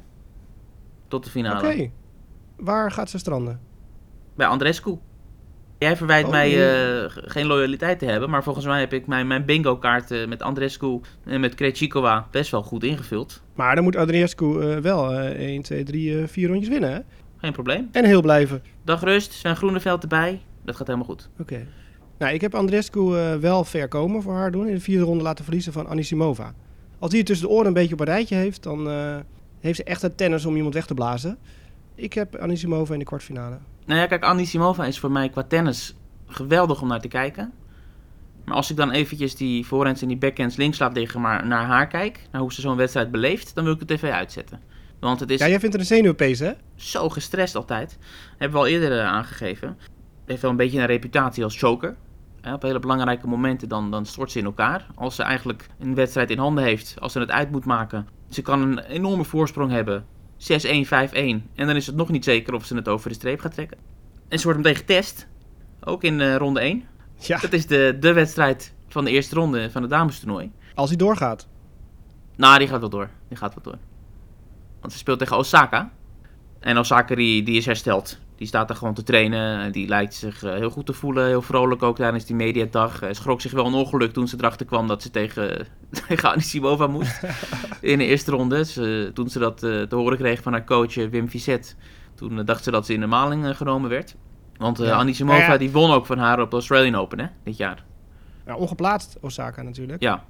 [1.16, 1.50] Tot de Oké.
[1.50, 1.90] finale.
[2.58, 3.60] Waar gaat ze stranden?
[4.36, 4.98] Bij Andrescu.
[5.78, 6.50] Jij verwijt Oh, mij
[7.04, 8.30] eh, geen loyaliteit te hebben.
[8.30, 12.28] Maar volgens mij heb ik mijn, mijn bingo kaart eh, met Andrescu en met Krejcikova
[12.32, 13.42] best wel goed ingevuld.
[13.54, 16.92] Maar dan moet Adriescu eh, wel eh 1, 2, 3, eh 4 rondjes winnen.
[16.94, 17.00] Hè?
[17.38, 17.90] Geen probleem.
[17.92, 18.64] En heel blijven.
[18.84, 20.42] Dag rust, Sven Groeneveld erbij.
[20.66, 21.30] Dat gaat helemaal goed.
[21.40, 21.68] Oké.
[22.18, 23.02] Nou, ik heb Andrescu
[23.40, 24.68] wel ver komen voor haar doen.
[24.68, 26.54] In de vierde ronde laten verliezen van Anisimova.
[27.00, 28.88] Als die het tussen de oren een beetje op een rijtje heeft, dan
[29.66, 31.38] heeft ze echt het tennis om iemand weg te blazen.
[31.96, 33.58] Ik heb Anisimova in de kwartfinale.
[33.86, 35.96] Nou ja, kijk, Anisimova is voor mij qua tennis
[36.28, 37.54] geweldig om naar te kijken.
[38.46, 41.66] Maar als ik dan eventjes die voorhands en die backhands links laat liggen, maar naar
[41.66, 44.60] haar kijk, naar hoe ze zo'n wedstrijd beleeft, dan wil ik de tv uitzetten.
[45.00, 46.52] Want het is Ja, jij vindt er een zenuwpees, hè?
[46.76, 47.98] zo gestrest altijd.
[48.38, 49.78] Hebben we al eerder eh, aangegeven.
[50.26, 51.96] Heeft wel een beetje een reputatie als choker.
[52.54, 54.88] Op hele belangrijke momenten dan, dan stort ze in elkaar.
[54.96, 58.08] Als ze eigenlijk een wedstrijd in handen heeft, als ze het uit moet maken.
[58.30, 60.06] Ze kan een enorme voorsprong hebben.
[60.38, 60.90] 6-1, 5-1.
[61.12, 63.78] En dan is het nog niet zeker of ze het over de streep gaat trekken.
[64.28, 65.28] En ze wordt meteen getest.
[65.84, 66.84] Ook in eh, ronde 1.
[67.20, 70.52] Ja, Dat is de, de wedstrijd van de eerste ronde van het damestoernooi.
[70.76, 71.48] als hij doorgaat.
[72.36, 73.10] Nou, die gaat wel door.
[73.28, 73.78] Die gaat wel door.
[74.80, 75.92] Want ze speelt tegen Osaka.
[76.60, 78.20] En Osaka die, die is hersteld.
[78.36, 79.60] Die staat er gewoon te trainen.
[79.60, 81.26] En Die lijkt zich eh, heel goed te voelen.
[81.26, 83.02] Heel vrolijk ook tijdens die mediadag.
[83.02, 85.68] Eh, schrok zich wel een ongeluk toen ze erachter kwam dat ze tegen,
[86.08, 87.22] tegen Anisimova moest.
[87.82, 88.66] in de eerste ronde.
[88.66, 91.76] Ze, toen ze dat eh, te horen kreeg van haar coach Wim Fisset.
[92.16, 94.16] Toen dacht ze dat ze in de maling genomen werd.
[94.58, 94.96] Want eh Ja.
[94.96, 95.58] Anisimova Nou ja.
[95.58, 97.84] die won ook van haar op de Australian Open hè, dit jaar.
[98.46, 100.02] Ja, ongeplaatst Osaka natuurlijk.
[100.02, 100.24] Ja.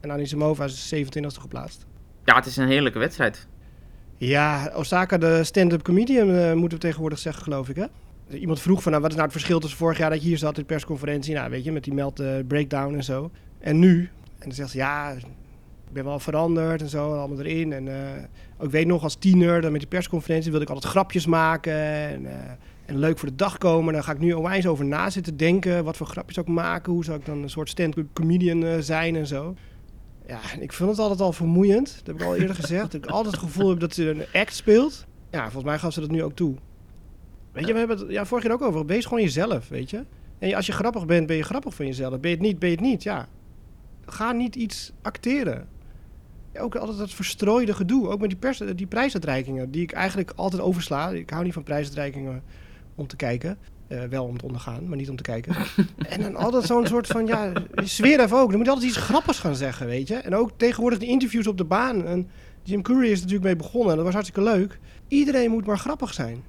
[0.00, 1.86] En Anisimova is 27e geplaatst.
[2.24, 3.48] ja, het is een heerlijke wedstrijd.
[4.18, 7.84] Ja, Osaka, de stand-up comedian, eh, moeten we tegenwoordig zeggen, geloof ik, hè?
[8.36, 10.38] Iemand vroeg van, nou, wat is nou het verschil tussen vorig jaar dat je hier
[10.38, 11.34] zat in de persconferentie?
[11.34, 13.30] Nou, weet je, met die meld eh, breakdown en zo.
[13.58, 14.00] En nu?
[14.38, 17.72] En dan zegt ze, ja, ik ben wel veranderd en zo, allemaal erin.
[17.72, 18.22] En eh,
[18.60, 21.72] ik weet nog, als tiener, dan met die persconferentie wilde ik altijd grapjes maken.
[21.72, 22.26] En,
[22.86, 23.92] en leuk voor de dag komen.
[23.94, 25.84] Daar ga ik nu onwijs over na zitten denken.
[25.84, 26.92] Wat voor grapjes ik maken?
[26.92, 29.54] Hoe zou ik dan een soort stand-up comedian zijn en zo?
[30.28, 31.96] Ja, ik vind het altijd al vermoeiend.
[31.96, 32.82] Dat heb ik al eerder gezegd.
[32.82, 35.06] Dat ik altijd het gevoel heb dat ze een act speelt.
[35.30, 36.54] Ja, volgens mij gaf ze dat nu ook toe.
[37.52, 38.86] Weet je, we hebben het ja, vorig jaar ook over.
[38.86, 40.04] Wees gewoon jezelf, weet je.
[40.38, 42.20] En als je grappig bent, ben je grappig van jezelf.
[42.20, 43.28] Ben je het niet, ben je het niet, ja.
[44.06, 45.68] Ga niet iets acteren.
[46.52, 48.08] Ja, ook altijd dat verstrooide gedoe.
[48.08, 51.10] Ook met die, pers, die prijsuitreikingen, die ik eigenlijk altijd oversla.
[51.10, 52.42] Ik hou niet van prijsuitreikingen
[52.94, 53.58] om te kijken.
[53.88, 55.54] Eh, wel om te ondergaan, maar niet om te kijken.
[56.08, 58.48] en dan altijd zo'n soort van, ja, zweer even ook.
[58.48, 60.14] Dan moet je altijd iets grappigs gaan zeggen, weet je.
[60.14, 62.04] En ook tegenwoordig de interviews op de baan.
[62.06, 62.30] En
[62.62, 63.90] Jim Curry is er natuurlijk mee begonnen.
[63.90, 64.78] En dat was hartstikke leuk.
[65.08, 66.42] Iedereen moet maar grappig zijn.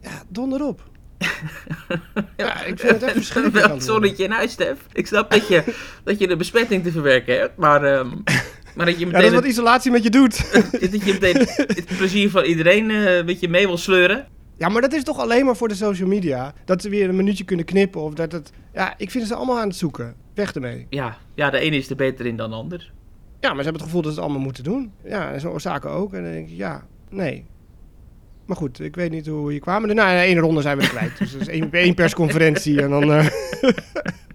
[0.00, 0.90] Ja, donder op.
[2.36, 3.66] ja, ik vind het echt verschrikkelijk.
[3.66, 4.78] Wel het zonnetje in huis, Stef.
[4.92, 5.64] Ik snap dat je,
[6.04, 8.08] dat je de besmetting te verwerken hebt, maar, ehm,
[8.74, 10.52] maar dat je Ja, dat meteen, is wat isolatie met je doet.
[10.80, 14.26] dat je meteen het plezier van iedereen eh, een beetje mee wil sleuren.
[14.56, 16.54] Ja, maar dat is toch alleen maar voor de social media.
[16.64, 18.00] Dat ze weer een minuutje kunnen knippen.
[18.00, 18.52] Of dat het...
[18.74, 20.14] Ja, ik vind ze allemaal aan het zoeken.
[20.34, 20.86] Weg ermee.
[20.90, 22.92] Ja, ja, de ene is er beter in dan de ander.
[23.40, 24.92] Ja, maar ze hebben het gevoel dat ze het allemaal moeten doen.
[25.04, 26.12] Ja, en zo Osaka ook.
[26.12, 27.44] En dan denk ik, ja, nee.
[28.46, 29.86] Maar goed, ik weet niet hoe je kwam.
[29.86, 31.18] Nou, in één ronde zijn we kwijt.
[31.18, 33.12] Dus dat is één, één persconferentie en dan...
[33.12, 33.26] eh,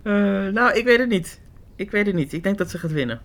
[0.03, 0.13] Eh,
[0.53, 1.39] nou, ik weet het niet.
[1.75, 2.33] Ik weet het niet.
[2.33, 3.21] Ik denk dat ze gaat winnen,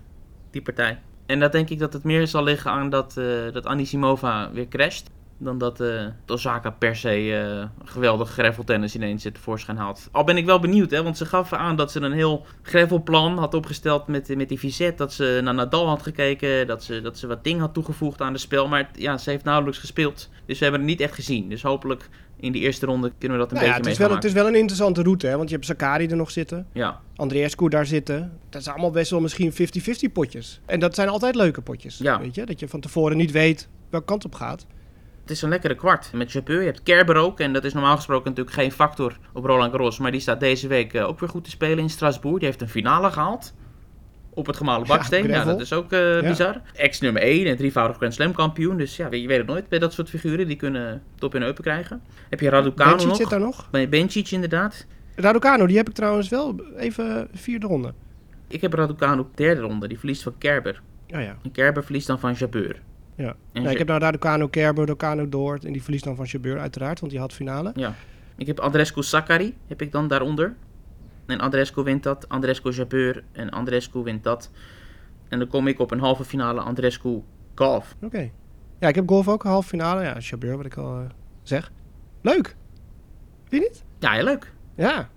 [0.51, 0.99] die partij.
[1.25, 4.67] En dat denk ik dat het meer zal liggen aan dat, eh dat Anisimova weer
[4.67, 5.09] crasht.
[5.43, 10.09] Dan dat eh Osaka per se eh geweldig graveltennis ineens het tevoorschijn haalt.
[10.11, 13.37] Al ben ik wel benieuwd, hè, want ze gaf aan dat ze een heel gravelplan
[13.37, 14.97] had opgesteld met, met die Vizet.
[14.97, 18.31] Dat ze naar Nadal had gekeken, dat ze, dat ze wat dingen had toegevoegd aan
[18.31, 18.67] het spel.
[18.67, 20.29] Maar ja, ze heeft nauwelijks gespeeld.
[20.45, 21.49] Dus we hebben het niet echt gezien.
[21.49, 22.09] Dus hopelijk
[22.43, 24.23] in die eerste ronde kunnen we dat een nou ja, beetje het, is wel, het
[24.23, 25.37] is wel een interessante route, hè.
[25.37, 26.67] Want je hebt Sakari er nog zitten.
[26.73, 28.39] Ja, Andreescu daar zitten.
[28.49, 29.55] Dat zijn allemaal best wel misschien 50-50
[30.13, 30.61] potjes.
[30.65, 31.97] En dat zijn altijd leuke potjes.
[31.97, 32.19] Ja.
[32.19, 32.45] Weet je?
[32.45, 34.65] Dat je van tevoren niet weet welke kant op gaat.
[35.23, 36.09] Het is een lekkere kwart.
[36.13, 37.39] Met Jabeur, je hebt Kerber ook.
[37.39, 39.99] En dat is normaal gesproken natuurlijk geen factor op Roland Garros.
[39.99, 42.37] Maar die staat deze week eh, ook weer goed te spelen in Strasbourg.
[42.37, 43.53] Die heeft een finale gehaald.
[44.29, 45.27] Op het gemalen baksteen.
[45.27, 46.61] Ja, dat is ook eh, bizar.
[46.73, 48.77] Ex nummer 1 en drievoudig Grand Slam kampioen.
[48.77, 50.47] Dus ja, je weet het nooit bij dat soort figuren.
[50.47, 52.01] Die kunnen top in eupen krijgen.
[52.29, 53.17] Heb je Raducanu Bencic nog?
[53.17, 53.69] zit daar nog.
[53.89, 54.85] Bencic inderdaad.
[55.15, 57.93] Raducanu, die heb ik trouwens wel even vierde ronde.
[58.47, 59.87] Ik heb Raducanu derde ronde.
[59.87, 60.81] Die verliest van Kerber.
[61.09, 61.37] Oh ja.
[61.43, 62.81] En Kerber verliest dan van Jabeur.
[63.15, 63.35] Ja.
[63.53, 65.59] Nou, ik heb nou Raducanu, Kerber, Raducanu door.
[65.63, 67.71] En die verliest dan van Jabeur uiteraard, want die had finale.
[67.75, 67.95] Ja.
[68.37, 70.55] Ik heb Andrescu Sakari, heb ik dan daaronder.
[71.25, 74.51] En Andrescu wint dat, Andrescu Jabeur en Andrescu wint dat.
[75.27, 77.21] En dan kom ik op een halve finale Andrescu
[77.55, 77.95] Golf.
[78.01, 78.29] Oké.
[78.79, 80.03] Ja, ik heb golf ook, halve finale.
[80.03, 81.05] Ja, Jabeur, wat ik al eh,
[81.43, 81.71] zeg.
[82.21, 82.55] Leuk.
[83.49, 83.83] Vind je niet?
[83.99, 84.53] Ja, heel leuk.
[84.75, 85.09] Ja.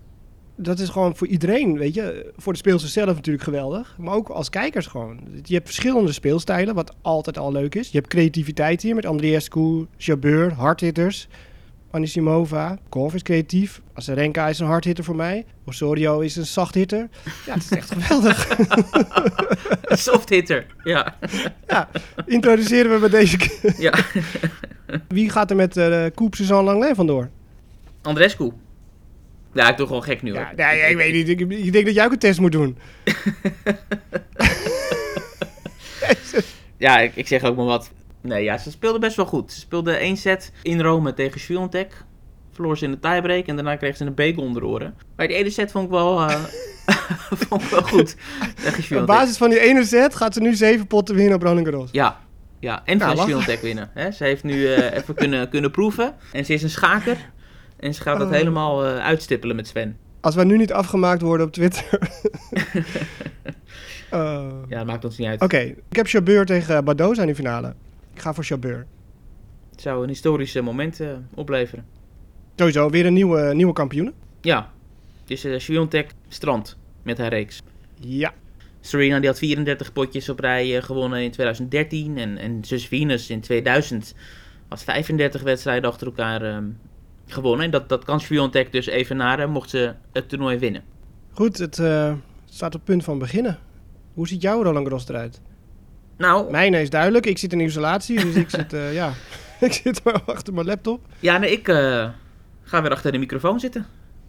[0.56, 2.32] Dat is gewoon voor iedereen, weet je.
[2.36, 3.96] Voor de speelsters zelf natuurlijk geweldig.
[3.98, 5.20] Maar ook als kijkers gewoon.
[5.42, 7.90] Je hebt verschillende speelstijlen, wat altijd al leuk is.
[7.90, 11.28] Je hebt creativiteit hier met Andreescu, Jabeur, hardhitters.
[11.90, 13.80] Anisimova, golf is creatief.
[13.92, 15.44] Azarenka is een hardhitter voor mij.
[15.64, 17.08] Osorio is een zachthitter.
[17.46, 18.56] Ja, het is echt geweldig.
[19.88, 20.66] Soft hitter.
[20.84, 21.16] Ja.
[21.66, 21.88] ja,
[22.26, 23.38] introduceren we met deze...
[23.78, 23.94] ja.
[25.08, 27.30] Wie gaat er met uh, Koep Suzanne Langlais vandoor?
[28.02, 28.52] Andrescu.
[29.56, 30.40] Ja, ik doe gewoon gek nu hoor.
[30.40, 31.28] Ja, ja, ja, ik weet niet.
[31.28, 32.78] Ik, ik denk dat jij ook een test moet doen.
[36.76, 37.90] Ja, ik, ik zeg ook maar wat.
[38.20, 39.52] Nee, ja, ze speelde best wel goed.
[39.52, 42.04] Ze speelde één set in Rome tegen Swiatek.
[42.52, 44.94] Verloor ze in de tiebreak en daarna kreeg ze een bagel onder de oren.
[45.16, 46.44] Maar die ene set vond ik wel, uh,
[47.48, 48.16] vond ik wel goed
[48.94, 51.88] Op basis van die ene set gaat ze nu zeven potten winnen op Roland Garros.
[51.92, 52.20] Ja,
[52.60, 52.82] ja.
[52.84, 53.24] en Ja, van.
[53.24, 53.90] Swiatek winnen.
[53.94, 54.10] Hè?
[54.10, 56.14] Ze heeft nu uh, even kunnen, kunnen proeven.
[56.32, 57.16] En ze is een schaker.
[57.76, 58.32] En ze gaat dat Oh.
[58.34, 59.96] helemaal uh, uitstippelen met Sven.
[60.20, 61.98] Als we nu niet afgemaakt worden op Twitter.
[64.10, 65.42] Eh, Ja, dat maakt ons niet uit.
[65.42, 65.58] Oké,
[65.88, 67.74] ik heb Chabeur tegen Badoza in de finale.
[68.14, 68.86] Ik ga voor Chabeur.
[69.70, 71.84] Het zou een historisch eh, moment eh, opleveren.
[72.56, 74.12] Sowieso, weer een nieuwe, nieuwe kampioen.
[74.40, 74.70] Ja,
[75.24, 77.62] dus uh, Swiatek strand met haar reeks.
[78.00, 78.32] Ja.
[78.80, 83.30] Serena die had 34 potjes op rij eh, gewonnen in 2013 en, en zus Venus
[83.30, 84.14] in 2000
[84.68, 86.64] had 35 wedstrijden achter elkaar ehm,
[87.26, 87.64] gewonnen.
[87.64, 90.82] En dat, dat kan Swiatek dus even naar mocht ze het toernooi winnen.
[91.30, 92.12] Goed, het eh,
[92.44, 93.58] staat op punt van beginnen.
[94.14, 95.40] Hoe ziet jouw Roland Garros eruit?
[96.16, 97.26] Nou, Mijne is duidelijk.
[97.26, 99.12] Ik zit in isolatie, dus ik zit, eh, ja,
[99.60, 101.06] ik zit maar achter mijn laptop.
[101.20, 102.08] ja, nee, ik eh,
[102.62, 103.86] ga weer achter de microfoon zitten.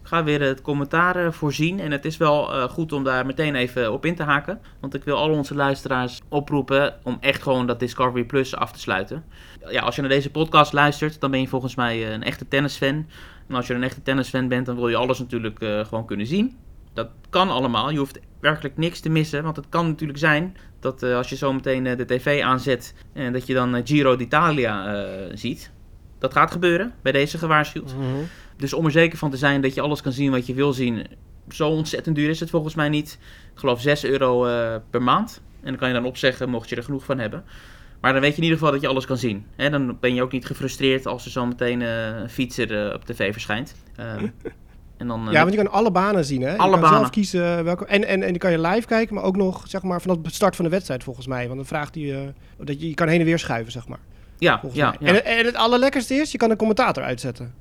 [0.07, 1.79] Ga weer het commentaar eh, voorzien.
[1.79, 4.59] En het is wel eh, goed om daar meteen even op in te haken.
[4.79, 8.79] Want ik wil al onze luisteraars oproepen om echt gewoon dat Discovery Plus af te
[8.79, 9.23] sluiten.
[9.69, 12.47] Ja, als je naar deze podcast luistert, dan ben je volgens mij eh, een echte
[12.47, 13.05] tennisfan.
[13.47, 16.57] En als je een echte tennisfan bent, dan wil je alles natuurlijk gewoon kunnen zien.
[16.93, 17.89] Dat kan allemaal.
[17.89, 19.43] Je hoeft werkelijk niks te missen.
[19.43, 22.93] Want het kan natuurlijk zijn dat als je zo meteen de tv aanzet...
[23.13, 25.71] en dat je dan Giro d'Italia ziet.
[26.19, 27.93] Dat gaat gebeuren, bij deze gewaarschuwd.
[28.57, 30.73] Dus om er zeker van te zijn dat je alles kan zien wat je wil
[30.73, 31.07] zien...
[31.49, 33.19] zo ontzettend duur is het volgens mij niet.
[33.53, 35.41] Ik geloof 6 euro eh, per maand.
[35.61, 37.43] En dan kan je dan opzeggen mocht je er genoeg van hebben.
[38.01, 39.45] Maar dan weet je in ieder geval dat je alles kan zien.
[39.55, 42.93] Hè, dan ben je ook niet gefrustreerd als er zo meteen eh, een fietser eh,
[42.93, 43.75] op tv verschijnt.
[43.95, 44.27] Ehm,
[44.97, 46.57] en dan, Ja, want je kan alle banen zien, hè?
[46.57, 46.97] Alle je kan banen.
[46.97, 47.85] zelf kiezen welke...
[47.85, 50.31] En, en, en die kan je live kijken, maar ook nog, zeg maar, vanaf de
[50.31, 51.45] start van de wedstrijd, volgens mij.
[51.45, 52.21] Want dan vraagt hij...
[52.21, 52.27] eh,
[52.65, 53.99] dat je, je kan heen en weer schuiven, zeg maar.
[54.37, 55.13] ja, Volgens ja, mij.
[55.13, 55.21] ja.
[55.21, 57.53] En, en het allerlekkerste is, je kan een commentator uitzetten.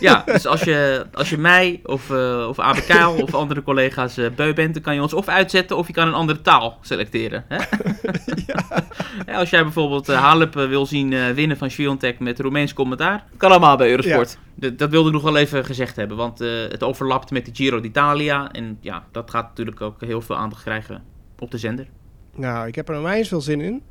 [0.00, 4.16] Ja, dus als je, als je mij of, eh of Abe Kuil of andere collega's
[4.16, 6.78] eh, beu bent, dan kan je ons of uitzetten of je kan een andere taal
[6.80, 7.44] selecteren.
[7.48, 7.58] Hè?
[9.26, 13.24] Ja, als jij bijvoorbeeld Halep eh, wil zien eh, winnen van Sviontek met Roemeens commentaar,
[13.36, 14.38] kan allemaal bij Eurosport.
[14.54, 17.80] Dat wilde ik nog wel even gezegd hebben, want eh, het overlapt met de Giro
[17.80, 18.52] d'Italia.
[18.52, 21.02] En ja, dat gaat natuurlijk ook heel veel aandacht krijgen
[21.38, 21.86] op de zender.
[22.34, 23.82] Nou, ik heb er onwijs veel zin in.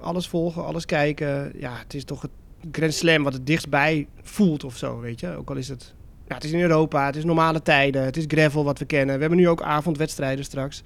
[0.00, 1.52] Alles volgen, alles kijken.
[1.58, 2.30] Ja, het is toch het
[2.72, 5.36] Grand Slam wat het dichtstbij voelt of zo, weet je.
[5.36, 5.94] Ook al is het...
[6.28, 9.14] Ja, het is in Europa, het is normale tijden, het is gravel wat we kennen.
[9.14, 10.82] We hebben nu ook avondwedstrijden straks.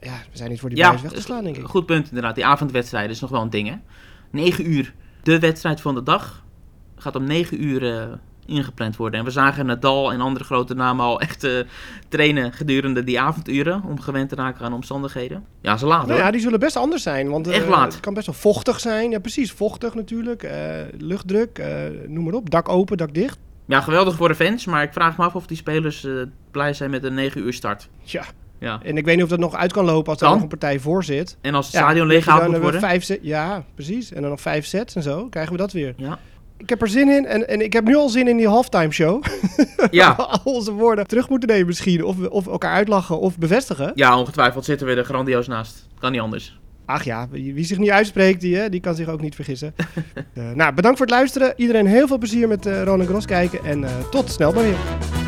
[0.00, 1.64] Ja, we zijn niet voor die Ja, weg te slaan, denk ik.
[1.64, 2.34] Goed punt inderdaad.
[2.34, 3.76] Die avondwedstrijd is nog wel een ding hè.
[4.30, 4.94] 9 uur.
[5.22, 6.44] De wedstrijd van de dag
[6.96, 8.12] gaat om 9 uur eh,
[8.46, 9.18] ingepland worden.
[9.18, 11.52] En we zagen Nadal en andere grote namen al echt eh,
[12.08, 13.82] trainen gedurende die avonduren.
[13.82, 15.44] Om gewend te raken aan omstandigheden.
[15.60, 17.30] Ja, ze laat Nou ja, die zullen best anders zijn.
[17.30, 17.92] Want Echt eh, laat.
[17.92, 19.10] het kan best wel vochtig zijn.
[19.10, 19.52] Ja, precies.
[19.52, 20.42] Vochtig natuurlijk.
[20.42, 21.64] eh, luchtdruk,
[22.06, 22.50] noem maar op.
[22.50, 23.38] Dak open, dak dicht.
[23.66, 24.64] Ja, geweldig voor de fans.
[24.64, 26.06] Maar ik vraag me af of die spelers
[26.50, 27.88] blij zijn met een 9 uur start.
[28.02, 28.24] Ja.
[28.58, 28.80] Ja.
[28.82, 30.78] En ik weet niet of dat nog uit kan lopen als er nog een partij
[30.78, 31.36] voor zit.
[31.40, 32.80] En als het Ja, stadion leeggehaald moet worden.
[32.80, 34.12] Vijf ja, precies.
[34.12, 35.28] En dan nog vijf sets en zo.
[35.28, 35.94] Krijgen we dat weer.
[35.96, 36.18] Ja.
[36.56, 37.26] Ik heb er zin in.
[37.26, 39.22] En, en ik heb nu al zin in die halftime show.
[39.90, 40.10] Ja.
[40.44, 42.04] Al onze woorden terug moeten nemen misschien.
[42.04, 43.92] Of, of elkaar uitlachen of bevestigen.
[43.94, 45.86] ja, ongetwijfeld zitten we er grandioos naast.
[45.98, 46.58] Kan niet anders.
[46.86, 49.74] Ach ja, wie zich niet uitspreekt, die, hè, die kan zich ook niet vergissen.
[50.34, 51.52] Eh, nou, bedankt voor het luisteren.
[51.56, 53.64] Iedereen heel veel plezier met eh Roland Gros kijken.
[53.64, 55.23] En eh, tot snel maar weer.